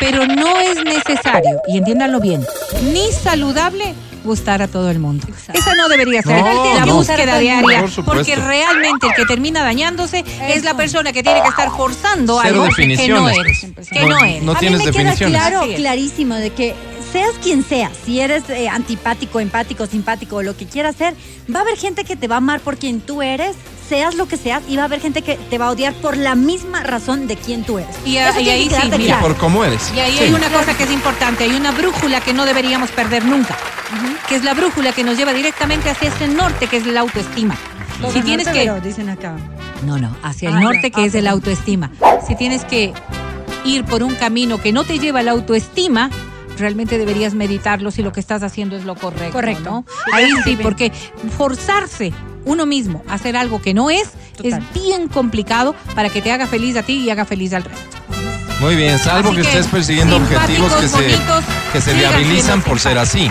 Pero 0.00 0.26
no 0.26 0.58
es 0.60 0.82
necesario, 0.84 1.60
y 1.68 1.78
entiéndanlo 1.78 2.20
bien, 2.20 2.44
ni 2.92 3.12
saludable 3.12 3.94
gustar 4.24 4.62
a 4.62 4.68
todo 4.68 4.90
el 4.90 4.98
mundo. 4.98 5.26
Esa 5.52 5.74
no 5.74 5.88
debería 5.88 6.22
ser 6.22 6.40
No, 6.40 6.74
la 6.74 6.86
no. 6.86 6.94
búsqueda 6.96 7.38
diaria, 7.38 7.84
Por 7.94 8.04
porque 8.04 8.34
realmente 8.36 9.06
el 9.06 9.14
que 9.14 9.24
termina 9.26 9.62
dañándose 9.62 10.24
es 10.48 10.64
la 10.64 10.74
persona 10.76 11.12
que 11.12 11.22
tiene 11.22 11.42
que 11.42 11.48
estar 11.48 11.70
forzando 11.70 12.40
Cero 12.42 12.62
algo 12.64 12.74
que 12.74 13.08
no 13.08 13.28
eres, 13.28 13.66
pues. 13.74 13.88
que 13.90 14.00
No- 14.00 14.08
no 14.08 14.18
eres. 14.24 14.42
no 14.42 14.52
a 14.52 14.54
mí 14.54 14.60
tienes 14.60 14.84
me 14.84 14.90
queda 14.90 15.14
claro, 15.14 15.62
clarísimo 15.76 16.34
de 16.36 16.50
que 16.50 16.74
seas 17.12 17.32
quien 17.42 17.62
seas, 17.64 17.92
si 18.04 18.18
eres 18.20 18.42
eh, 18.48 18.68
antipático, 18.68 19.38
empático, 19.38 19.86
simpático 19.86 20.36
o 20.36 20.42
lo 20.42 20.56
que 20.56 20.66
quieras 20.66 20.96
ser, 20.96 21.14
va 21.54 21.60
a 21.60 21.62
haber 21.62 21.76
gente 21.78 22.04
que 22.04 22.16
te 22.16 22.26
va 22.26 22.36
a 22.36 22.38
amar 22.38 22.60
por 22.60 22.76
quien 22.76 23.00
tú 23.00 23.22
eres, 23.22 23.54
seas 23.88 24.14
lo 24.16 24.26
que 24.26 24.36
seas, 24.36 24.62
y 24.68 24.76
va 24.76 24.82
a 24.82 24.84
haber 24.86 25.00
gente 25.00 25.22
que 25.22 25.36
te 25.36 25.58
va 25.58 25.66
a 25.66 25.70
odiar 25.70 25.92
por 25.94 26.16
la 26.16 26.34
misma 26.34 26.82
razón 26.82 27.28
de 27.28 27.36
quien 27.36 27.62
tú 27.64 27.78
eres. 27.78 27.94
Y, 28.04 28.16
a- 28.16 28.30
ahí 28.34 28.68
sí, 28.68 28.90
mira, 28.98 29.20
por 29.20 29.36
cómo 29.36 29.64
eres. 29.64 29.92
Y 29.94 30.00
ahí 30.00 30.16
Sí. 30.16 30.24
hay 30.24 30.32
una 30.32 30.48
cosa 30.48 30.74
que 30.76 30.84
es 30.84 30.90
importante, 30.90 31.44
hay 31.44 31.50
una 31.54 31.70
brújula 31.70 32.20
que 32.20 32.32
no 32.32 32.46
deberíamos 32.46 32.90
perder 32.90 33.24
nunca, 33.24 33.56
que 34.28 34.36
es 34.36 34.44
la 34.44 34.54
brújula 34.54 34.92
que 34.92 35.04
nos 35.04 35.16
lleva 35.16 35.32
directamente 35.32 35.90
hacia 35.90 36.08
ese 36.08 36.28
norte, 36.28 36.66
que 36.66 36.76
es 36.78 36.86
la 36.86 37.00
autoestima. 37.00 37.56
Todo 38.00 38.12
Si 38.12 38.18
no 38.20 38.24
tienes 38.24 38.48
que... 38.48 38.70
dicen 38.82 39.08
acá. 39.08 39.36
No, 39.86 39.98
no, 39.98 40.14
hacia 40.22 40.48
el 40.48 40.56
Ah, 40.56 40.60
norte, 40.60 40.90
que 40.90 41.02
Ah, 41.02 41.06
es 41.06 41.14
el 41.14 41.26
autoestima. 41.26 41.90
Si 42.26 42.34
tienes 42.36 42.64
que 42.64 42.92
ir 43.64 43.84
por 43.84 44.02
un 44.02 44.14
camino 44.14 44.60
que 44.60 44.72
no 44.72 44.84
te 44.84 44.98
lleva 44.98 45.20
a 45.20 45.22
la 45.22 45.30
autoestima, 45.32 46.10
realmente 46.58 46.98
deberías 46.98 47.34
meditarlo 47.34 47.90
si 47.90 48.02
lo 48.02 48.12
que 48.12 48.20
estás 48.20 48.42
haciendo 48.42 48.76
es 48.76 48.84
lo 48.84 48.94
correcto. 48.94 49.32
Correcto. 49.32 49.70
¿no? 49.70 49.84
Ahí 50.12 50.30
sí, 50.44 50.56
porque 50.62 50.92
forzarse 51.36 52.12
uno 52.44 52.66
mismo 52.66 53.02
a 53.08 53.14
hacer 53.14 53.36
algo 53.36 53.60
que 53.62 53.74
no 53.74 53.90
es 53.90 54.10
Total. 54.36 54.62
es 54.74 54.82
bien 54.82 55.08
complicado 55.08 55.74
para 55.94 56.08
que 56.10 56.20
te 56.20 56.30
haga 56.32 56.46
feliz 56.46 56.76
a 56.76 56.82
ti 56.82 56.98
y 56.98 57.10
haga 57.10 57.24
feliz 57.24 57.52
al 57.54 57.64
resto. 57.64 57.96
Muy 58.60 58.76
bien, 58.76 58.98
salvo 58.98 59.30
que, 59.30 59.42
que, 59.42 59.48
estés 59.48 59.66
persiguiendo 59.66 60.16
objetivos 60.16 60.72
que 60.74 60.88
se, 60.88 61.18
que 61.72 61.80
se 61.80 61.92
viabilizan 61.94 62.62
por 62.62 62.78
ser 62.78 62.98
así. 62.98 63.30